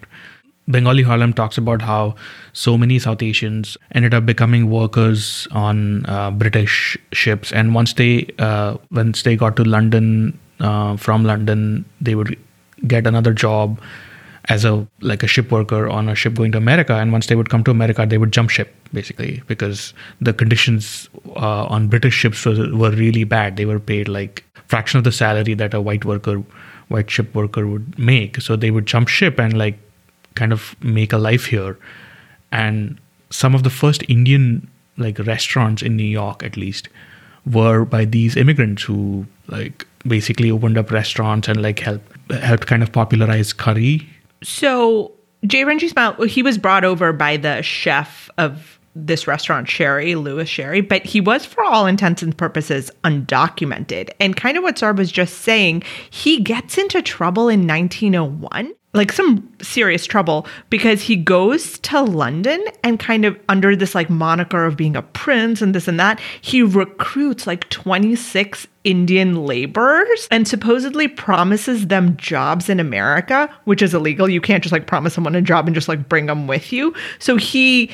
[0.69, 2.15] Bengali Harlem talks about how
[2.51, 8.27] so many South Asians ended up becoming workers on uh, British ships, and once they
[8.37, 12.37] uh, once they got to London uh, from London, they would
[12.85, 13.79] get another job
[14.49, 16.95] as a like a ship worker on a ship going to America.
[16.95, 21.09] And once they would come to America, they would jump ship basically because the conditions
[21.35, 23.55] uh, on British ships were, were really bad.
[23.57, 26.43] They were paid like fraction of the salary that a white worker
[26.89, 28.41] white ship worker would make.
[28.41, 29.77] So they would jump ship and like
[30.35, 31.77] kind of make a life here.
[32.51, 36.89] And some of the first Indian like restaurants in New York, at least,
[37.45, 42.83] were by these immigrants who like basically opened up restaurants and like helped helped kind
[42.83, 44.07] of popularize curry.
[44.43, 45.11] So
[45.45, 50.47] Jay Ranji Smile, he was brought over by the chef of this restaurant, Sherry, Louis
[50.47, 54.09] Sherry, but he was, for all intents and purposes, undocumented.
[54.19, 59.11] And kind of what Sarb was just saying, he gets into trouble in 1901 like
[59.11, 64.65] some serious trouble because he goes to London and kind of under this like moniker
[64.65, 70.47] of being a prince and this and that, he recruits like 26 Indian laborers and
[70.47, 74.29] supposedly promises them jobs in America, which is illegal.
[74.29, 76.93] You can't just like promise someone a job and just like bring them with you.
[77.19, 77.91] So he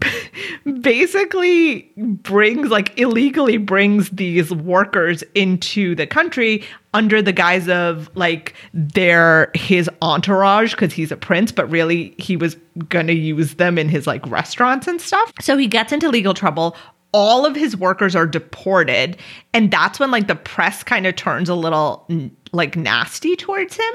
[0.80, 8.54] basically brings like illegally brings these workers into the country under the guise of like
[8.72, 12.56] they're his entourage because he's a prince but really he was
[12.88, 15.32] gonna use them in his like restaurants and stuff.
[15.40, 16.76] So he gets into legal trouble
[17.18, 19.16] all of his workers are deported
[19.52, 22.06] and that's when like the press kind of turns a little
[22.52, 23.94] like nasty towards him.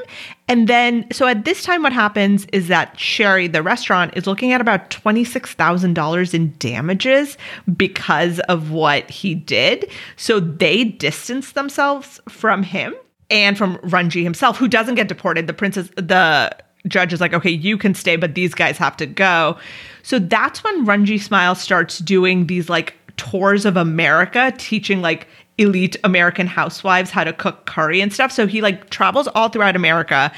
[0.49, 4.51] And then so at this time what happens is that Sherry the restaurant is looking
[4.51, 7.38] at about $26000 in damages
[7.78, 9.89] because of what he did.
[10.17, 12.93] So they distance themselves from him
[13.30, 15.47] and from Ranji himself who doesn't get deported.
[15.47, 16.53] The princess the
[16.89, 19.57] judge is like okay you can stay but these guys have to go
[20.04, 25.28] so that's when Ranji Smile starts doing these like tours of America teaching like
[25.58, 28.32] elite American housewives how to cook curry and stuff.
[28.32, 30.32] So he like travels all throughout America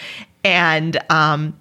[0.44, 1.58] and um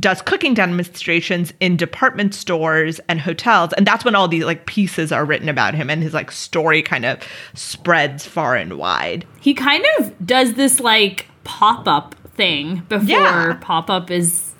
[0.00, 5.12] does cooking demonstrations in department stores and hotels and that's when all these like pieces
[5.12, 7.16] are written about him and his like story kind of
[7.54, 13.56] spreads far and wide he kind of does this like pop-up thing before Yeah.
[13.60, 14.50] pop-up is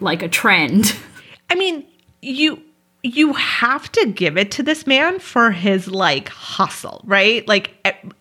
[0.00, 0.94] like a trend
[1.48, 1.86] i mean
[2.26, 2.60] you
[3.02, 7.46] you have to give it to this man for his like hustle, right?
[7.46, 7.72] Like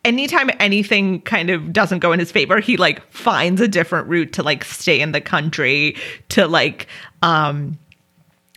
[0.04, 4.32] anytime anything kind of doesn't go in his favor, he like finds a different route
[4.34, 5.96] to like stay in the country
[6.30, 6.88] to like
[7.24, 7.80] um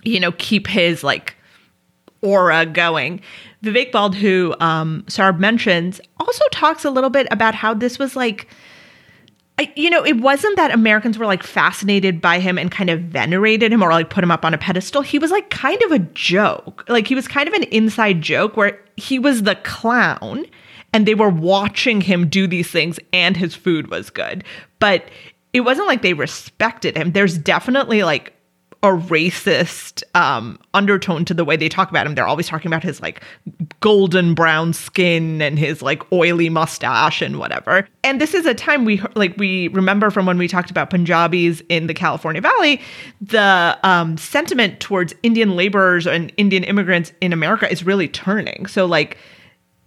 [0.03, 1.35] you know keep his like
[2.21, 3.21] aura going.
[3.63, 8.15] Vivek Bald, who um, Sarb mentions, also talks a little bit about how this was
[8.15, 8.49] like
[9.77, 13.73] You know, it wasn't that Americans were like fascinated by him and kind of venerated
[13.73, 15.03] him or like put him up on a pedestal.
[15.03, 16.85] He was like kind of a joke.
[16.89, 20.47] Like he was kind of an inside joke where he was the clown
[20.93, 24.45] and they were watching him do these things and his food was good.
[24.79, 25.09] But
[25.53, 27.13] it wasn't like they respected him.
[27.13, 28.33] There's definitely like
[28.83, 32.15] a racist um, undertone to the way they talk about him.
[32.15, 33.23] They're always talking about his like
[33.81, 37.89] golden brown skin and his like oily mustache and whatever.
[38.05, 41.61] And this is a time we like we remember from when we talked about Punjabis
[41.69, 42.81] in the California Valley,
[43.21, 48.67] the um, sentiment towards Indian laborers and Indian immigrants in America is really turning.
[48.67, 49.19] So like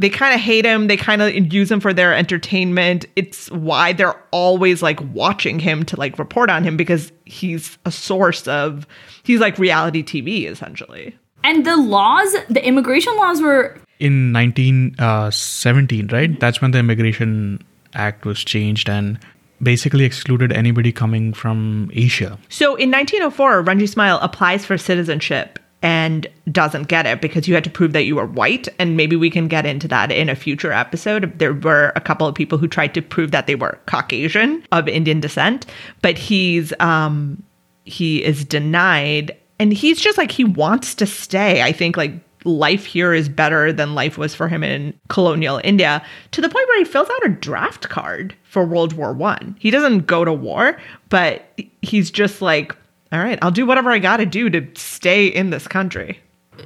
[0.02, 0.88] they kind of hate him.
[0.88, 3.06] They kind of use him for their entertainment.
[3.16, 7.92] It's why they're always like watching him to like report on him because he's a
[7.92, 8.88] source of,
[9.24, 11.16] he's like reality TV essentially.
[11.44, 16.40] and the laws the immigration laws were in 1917, uh, right?
[16.40, 19.20] That's when the Immigration Act was changed and
[19.62, 22.40] basically excluded anybody coming from Asia.
[22.50, 27.64] So in 1904, Ranji Smile applies for citizenship and doesn't get it because you had
[27.64, 28.68] to prove that you were white.
[28.78, 31.38] And maybe we can get into that in a future episode.
[31.40, 34.88] There were a couple of people who tried to prove that they were Caucasian of
[34.88, 35.66] Indian descent,
[36.02, 37.42] but he's um
[37.86, 41.62] he is denied and he's just like he wants to stay.
[41.62, 42.14] I think like
[42.44, 46.68] life here is better than life was for him in colonial India to the point
[46.68, 49.58] where he fills out a draft card for World War 1.
[49.60, 50.80] He doesn't go to war,
[51.10, 51.44] but
[51.82, 52.76] he's just like
[53.12, 56.20] all right, I'll do whatever I got to do to stay in this country.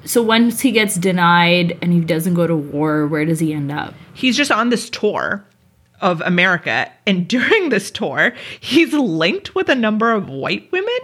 [0.03, 3.71] so once he gets denied and he doesn't go to war where does he end
[3.71, 5.45] up He's just on this tour
[6.01, 6.91] of America.
[7.05, 10.99] And during this tour, he's linked with a number of white women.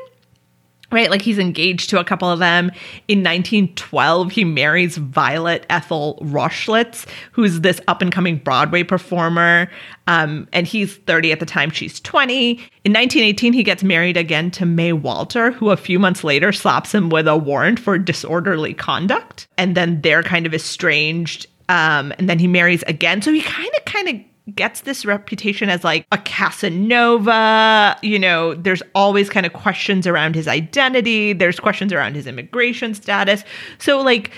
[0.91, 2.65] Right, like he's engaged to a couple of them.
[3.07, 9.71] In 1912, he marries Violet Ethel Rochlitz, who's this up and coming Broadway performer.
[10.07, 12.51] Um, and he's 30 at the time, she's 20.
[12.51, 16.93] In 1918, he gets married again to May Walter, who a few months later slaps
[16.93, 19.47] him with a warrant for disorderly conduct.
[19.57, 21.47] And then they're kind of estranged.
[21.69, 23.21] Um, and then he marries again.
[23.21, 24.15] So he kind of, kind of
[24.55, 27.97] gets this reputation as like a Casanova.
[28.01, 32.93] You know, there's always kind of questions around his identity, there's questions around his immigration
[32.93, 33.43] status.
[33.79, 34.31] So, like,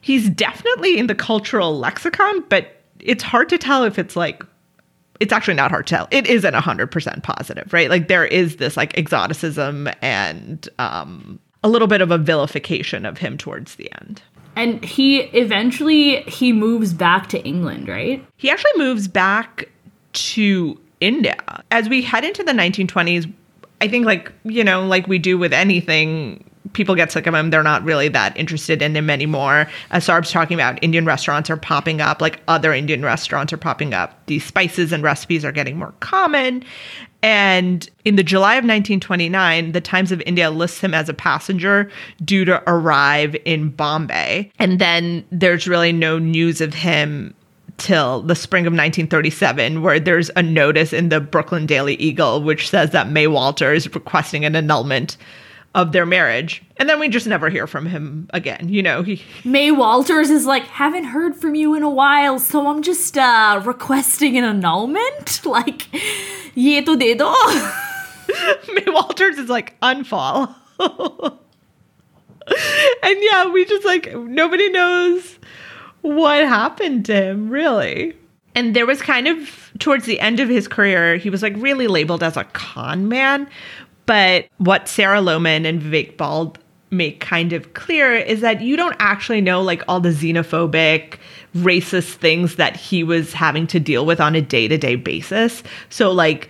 [0.00, 4.42] he's definitely in the cultural lexicon, but it's hard to tell if it's like
[5.20, 6.08] it's actually not hard to tell.
[6.10, 7.90] It isn't 100% positive, right?
[7.90, 13.18] Like there is this like exoticism and um, a little bit of a vilification of
[13.18, 14.22] him towards the end.
[14.60, 18.22] And he eventually he moves back to England, right?
[18.36, 19.70] He actually moves back
[20.12, 21.36] to India.
[21.70, 23.32] As we head into the 1920s,
[23.80, 27.50] I think like, you know, like we do with anything, people get sick of him.
[27.50, 29.68] They're not really that interested in him anymore.
[29.90, 33.94] As Sarb's talking about, Indian restaurants are popping up, like other Indian restaurants are popping
[33.94, 34.24] up.
[34.26, 36.64] These spices and recipes are getting more common.
[37.22, 41.90] And in the July of 1929, the Times of India lists him as a passenger
[42.24, 44.50] due to arrive in Bombay.
[44.58, 47.34] And then there's really no news of him
[47.76, 52.68] till the spring of 1937, where there's a notice in the Brooklyn Daily Eagle which
[52.68, 55.16] says that May Walter is requesting an annulment
[55.74, 56.62] of their marriage.
[56.78, 58.68] And then we just never hear from him again.
[58.68, 62.66] You know, he May Walters is like, haven't heard from you in a while, so
[62.66, 65.40] I'm just uh requesting an annulment.
[65.50, 65.88] Like,
[66.54, 67.24] ye to de do.
[68.74, 70.54] May Walters is like unfollow.
[70.80, 75.38] and yeah, we just like nobody knows
[76.02, 78.16] what happened to him, really.
[78.54, 81.86] And there was kind of towards the end of his career, he was like really
[81.86, 83.48] labeled as a con man.
[84.10, 86.58] But what Sarah Lohman and Vivek Bald
[86.90, 91.14] make kind of clear is that you don't actually know like all the xenophobic,
[91.54, 95.62] racist things that he was having to deal with on a day to day basis.
[95.90, 96.48] So, like,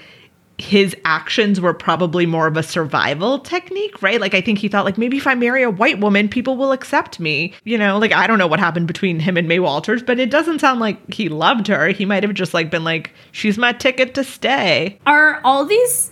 [0.57, 4.23] his actions were probably more of a survival technique, right?
[4.23, 6.73] Like I think he thought like maybe if I marry a white woman, people will
[6.73, 7.53] accept me.
[7.65, 10.31] You know, like I don't know what happened between him and May Walters, but it
[10.31, 11.89] doesn't sound like he loved her.
[11.89, 14.99] He might have just like been like she's my ticket to stay.
[15.07, 16.11] Are all these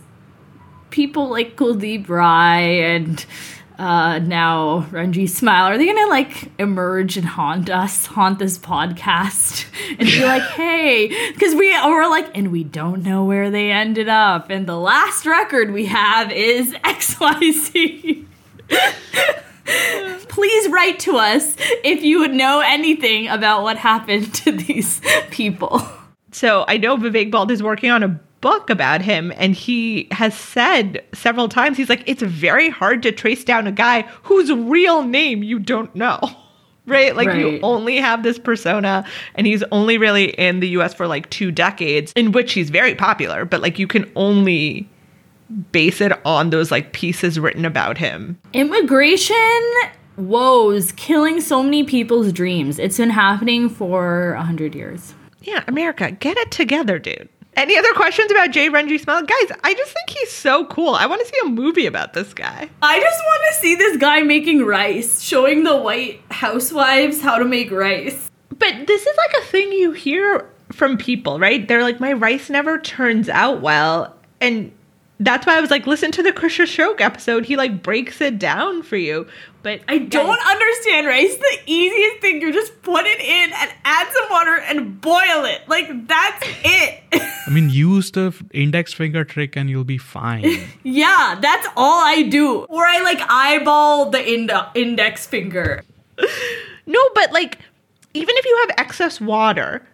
[0.90, 3.24] people like Kuldeep Rai and
[3.78, 9.66] uh, now Ranji Smile, are they gonna like emerge and haunt us, haunt this podcast,
[9.90, 14.08] and be like, hey, because we are like, and we don't know where they ended
[14.08, 18.24] up, and the last record we have is XYZ.
[20.28, 25.82] Please write to us if you would know anything about what happened to these people.
[26.32, 30.34] So I know Vivek Bald is working on a book about him and he has
[30.34, 35.02] said several times he's like it's very hard to trace down a guy whose real
[35.02, 36.20] name you don't know.
[36.86, 37.14] Right?
[37.14, 41.28] Like you only have this persona and he's only really in the US for like
[41.28, 44.88] 2 decades in which he's very popular but like you can only
[45.70, 48.38] base it on those like pieces written about him.
[48.54, 49.62] Immigration?
[50.16, 50.92] Woes.
[50.92, 52.78] Killing so many people's dreams.
[52.78, 55.12] It's been happening for a hundred years.
[55.42, 57.28] yeah America get it together dude
[57.58, 58.68] any other questions about J.
[58.68, 59.22] Ranji Smile?
[59.22, 60.94] Guys, I just think he's so cool.
[60.94, 62.70] I want to see a movie about this guy.
[62.80, 67.44] I just want to see this guy making rice, showing the white housewives how to
[67.44, 68.30] make rice.
[68.56, 71.66] But this is like a thing you hear from people, right?
[71.66, 74.14] They're like, my rice never turns out well.
[74.40, 74.72] And
[75.18, 77.44] that's why I was like, listen to the Krisha Shok episode.
[77.44, 79.26] He like breaks it down for you.
[79.62, 81.34] But I don't understand rice.
[81.36, 85.68] The easiest thing, you just put it in and add some water and boil it.
[85.68, 87.02] Like that's it.
[87.46, 90.44] I mean, use the index finger trick and you'll be fine.
[90.84, 92.64] yeah, that's all I do.
[92.68, 95.82] Or I like eyeball the ind- index finger.
[96.88, 97.58] No, but like,
[98.14, 99.86] even if you have excess water,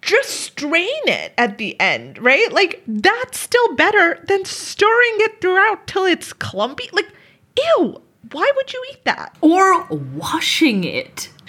[0.00, 2.50] just strain it at the end, right?
[2.50, 6.88] Like, that's still better than stirring it throughout till it's clumpy.
[6.92, 7.12] Like,
[7.58, 8.00] ew,
[8.32, 9.36] why would you eat that?
[9.40, 11.28] Or washing it.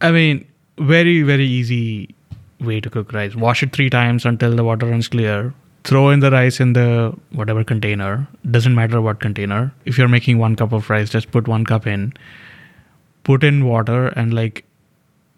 [0.00, 0.46] I mean,
[0.78, 2.14] very, very easy
[2.60, 3.34] way to cook rice.
[3.34, 5.54] Wash it three times until the water runs clear.
[5.84, 8.28] Throw in the rice in the whatever container.
[8.50, 9.72] Doesn't matter what container.
[9.84, 12.12] If you're making one cup of rice, just put one cup in.
[13.24, 14.64] Put in water and like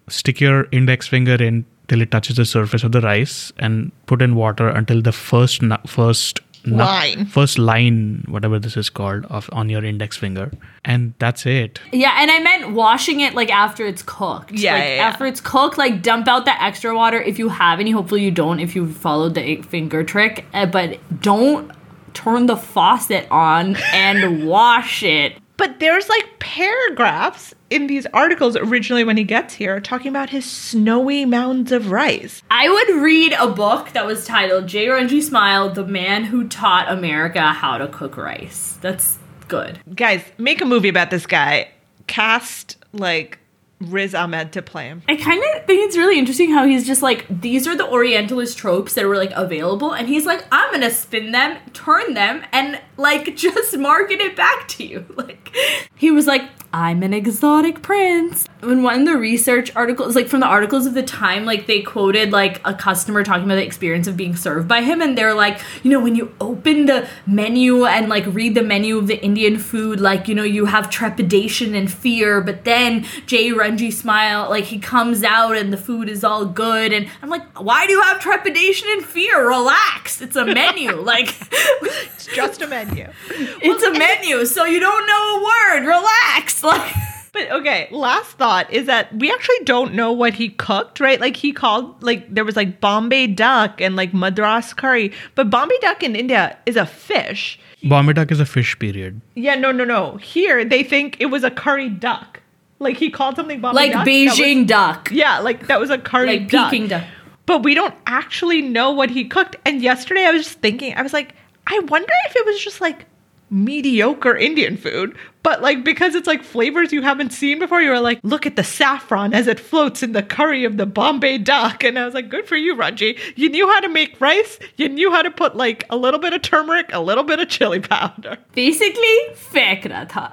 [0.09, 4.21] stick your index finger in till it touches the surface of the rice and put
[4.21, 7.25] in water until the first first nu- Line.
[7.25, 10.51] first line whatever this is called of on your index finger
[10.85, 14.51] and that's it Yeah, and I meant washing it like after it's cooked.
[14.51, 15.07] Yeah, like yeah, yeah.
[15.07, 17.91] after it's cooked, like dump out the extra water if you have any.
[17.91, 20.45] Hopefully you don't if you followed the eight finger trick.
[20.53, 21.71] Uh, but don't
[22.13, 25.40] turn the faucet on and wash it.
[25.61, 30.43] But there's like paragraphs in these articles originally when he gets here talking about his
[30.43, 32.41] snowy mounds of rice.
[32.49, 34.89] I would read a book that was titled J.
[34.89, 38.79] Ranji Smile, The Man Who Taught America How to Cook Rice.
[38.81, 39.79] That's good.
[39.93, 41.69] Guys, make a movie about this guy.
[42.07, 43.37] Cast like
[43.81, 45.01] Riz Ahmed to play him.
[45.07, 48.57] I kind of think it's really interesting how he's just like, these are the Orientalist
[48.57, 52.79] tropes that were like available, and he's like, I'm gonna spin them, turn them, and
[52.97, 55.05] like just market it back to you.
[55.21, 55.55] Like,
[55.95, 56.41] he was like,
[56.73, 58.47] I'm an exotic prince.
[58.61, 61.81] When one of the research articles, like from the articles of the time, like they
[61.81, 65.33] quoted like a customer talking about the experience of being served by him, and they're
[65.33, 69.21] like, you know, when you open the menu and like read the menu of the
[69.23, 73.51] Indian food, like you know, you have trepidation and fear, but then J.
[73.51, 77.59] Ranji Smile, like he comes out and the food is all good, and I'm like,
[77.59, 79.47] why do you have trepidation and fear?
[79.47, 81.35] Relax, it's a menu, like
[81.81, 83.07] It's just a menu.
[83.29, 85.87] it's a menu, so you don't know a word.
[85.87, 86.95] Relax, like.
[87.33, 91.19] But okay, last thought is that we actually don't know what he cooked, right?
[91.19, 95.77] Like he called like there was like Bombay duck and like Madras curry, but Bombay
[95.79, 97.57] duck in India is a fish.
[97.83, 99.21] Bombay duck is a fish period.
[99.35, 100.17] Yeah, no, no, no.
[100.17, 102.41] Here they think it was a curry duck.
[102.79, 104.05] Like he called something Bombay like duck.
[104.05, 106.69] that was- Beijing duck, yeah, like that was a curry like duck.
[106.71, 107.03] Peking duck.
[107.45, 109.55] But we don't actually know what he cooked.
[109.65, 111.33] And yesterday I was just thinking, I was like,
[111.67, 113.05] I wonder if it was just like
[113.51, 118.19] mediocre Indian food, but like because it's like flavors you haven't seen before, you're like,
[118.23, 121.83] look at the saffron as it floats in the curry of the Bombay duck.
[121.83, 123.17] And I was like, good for you, Ranji.
[123.35, 126.33] You knew how to make rice, you knew how to put like a little bit
[126.33, 128.37] of turmeric, a little bit of chili powder.
[128.53, 130.31] Basically, fekra tha.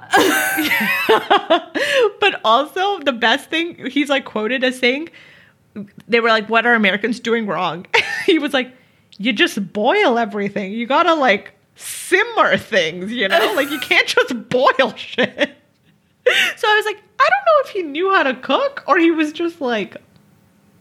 [2.19, 5.09] but also, the best thing, he's like quoted as saying,
[6.07, 7.85] they were like, what are Americans doing wrong?
[8.25, 8.73] he was like,
[9.17, 10.71] you just boil everything.
[10.71, 15.49] You gotta like simmer things you know like you can't just boil shit
[16.57, 19.11] so i was like i don't know if he knew how to cook or he
[19.11, 19.95] was just like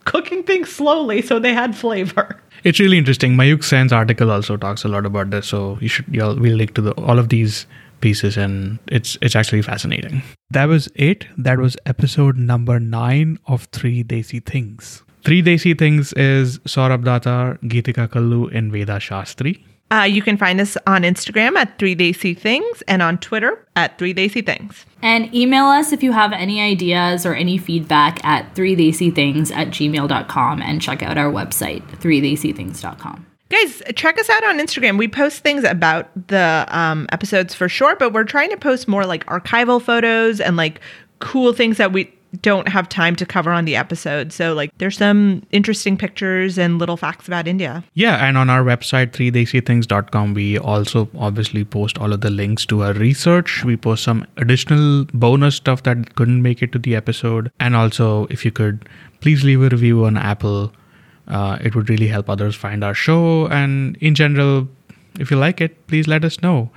[0.05, 3.35] cooking things slowly so they had flavor It's really interesting.
[3.37, 6.75] Mayukh Sen's article also talks a lot about this, so you should you'll, we'll link
[6.75, 7.67] to the, all of these
[8.01, 10.23] pieces, and it's it's actually fascinating.
[10.57, 11.27] That was it.
[11.37, 15.05] That was episode number nine of Three Desi Things.
[15.25, 19.55] Three Desi Things is Saurabh Datar, Geetika Kallu, and Veda Shastri.
[19.91, 23.99] Uh, you can find us on instagram at 3 desi things and on twitter at
[23.99, 28.55] 3 desi things And email us if you have any ideas or any feedback at
[28.55, 33.27] 3things at gmail.com and check out our website, 3things.com.
[33.51, 34.99] Guys, check us out on Instagram.
[34.99, 39.07] We post things about the um, episodes for sure, but we're trying to post more
[39.07, 40.81] like archival photos and like
[41.21, 42.13] cool things that we
[42.43, 44.33] don't have time to cover on the episode.
[44.33, 47.85] So, like, there's some interesting pictures and little facts about India.
[47.95, 52.83] Yeah, and on our website, 3desithings.com, we also obviously post all of the links to
[52.83, 53.65] our research.
[53.65, 57.51] We post some additional bonus stuff that couldn't make it to the episode.
[57.61, 58.89] And also, if you could
[59.21, 60.73] please leave a review on Apple,
[61.29, 63.47] uh, it would really help others find our show.
[63.49, 64.69] And in general,
[65.19, 66.71] if you like it, please let us know.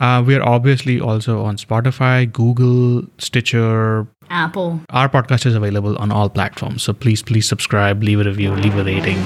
[0.00, 4.80] Uh, we are obviously also on Spotify, Google, Stitcher, Apple.
[4.90, 6.82] our podcast is available on all platforms.
[6.82, 9.18] So please, please subscribe, leave a review, leave a rating.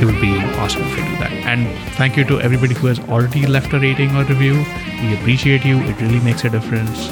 [0.00, 1.32] It would be awesome if you do that.
[1.44, 4.64] And thank you to everybody who has already left a rating or review.
[5.02, 5.78] We appreciate you.
[5.80, 7.08] It really makes a difference.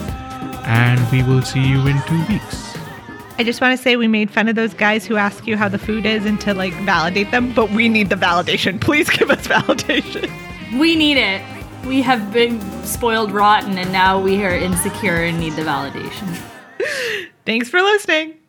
[0.65, 2.77] And we will see you in two weeks.
[3.39, 5.69] I just want to say we made fun of those guys who ask you how
[5.69, 8.81] the food is and to like validate them, but we need the validation.
[8.81, 10.31] Please give us validation.
[10.78, 11.43] We need it.
[11.86, 16.39] We have been spoiled rotten and now we are insecure and need the validation.
[17.44, 18.39] Thanks for listening.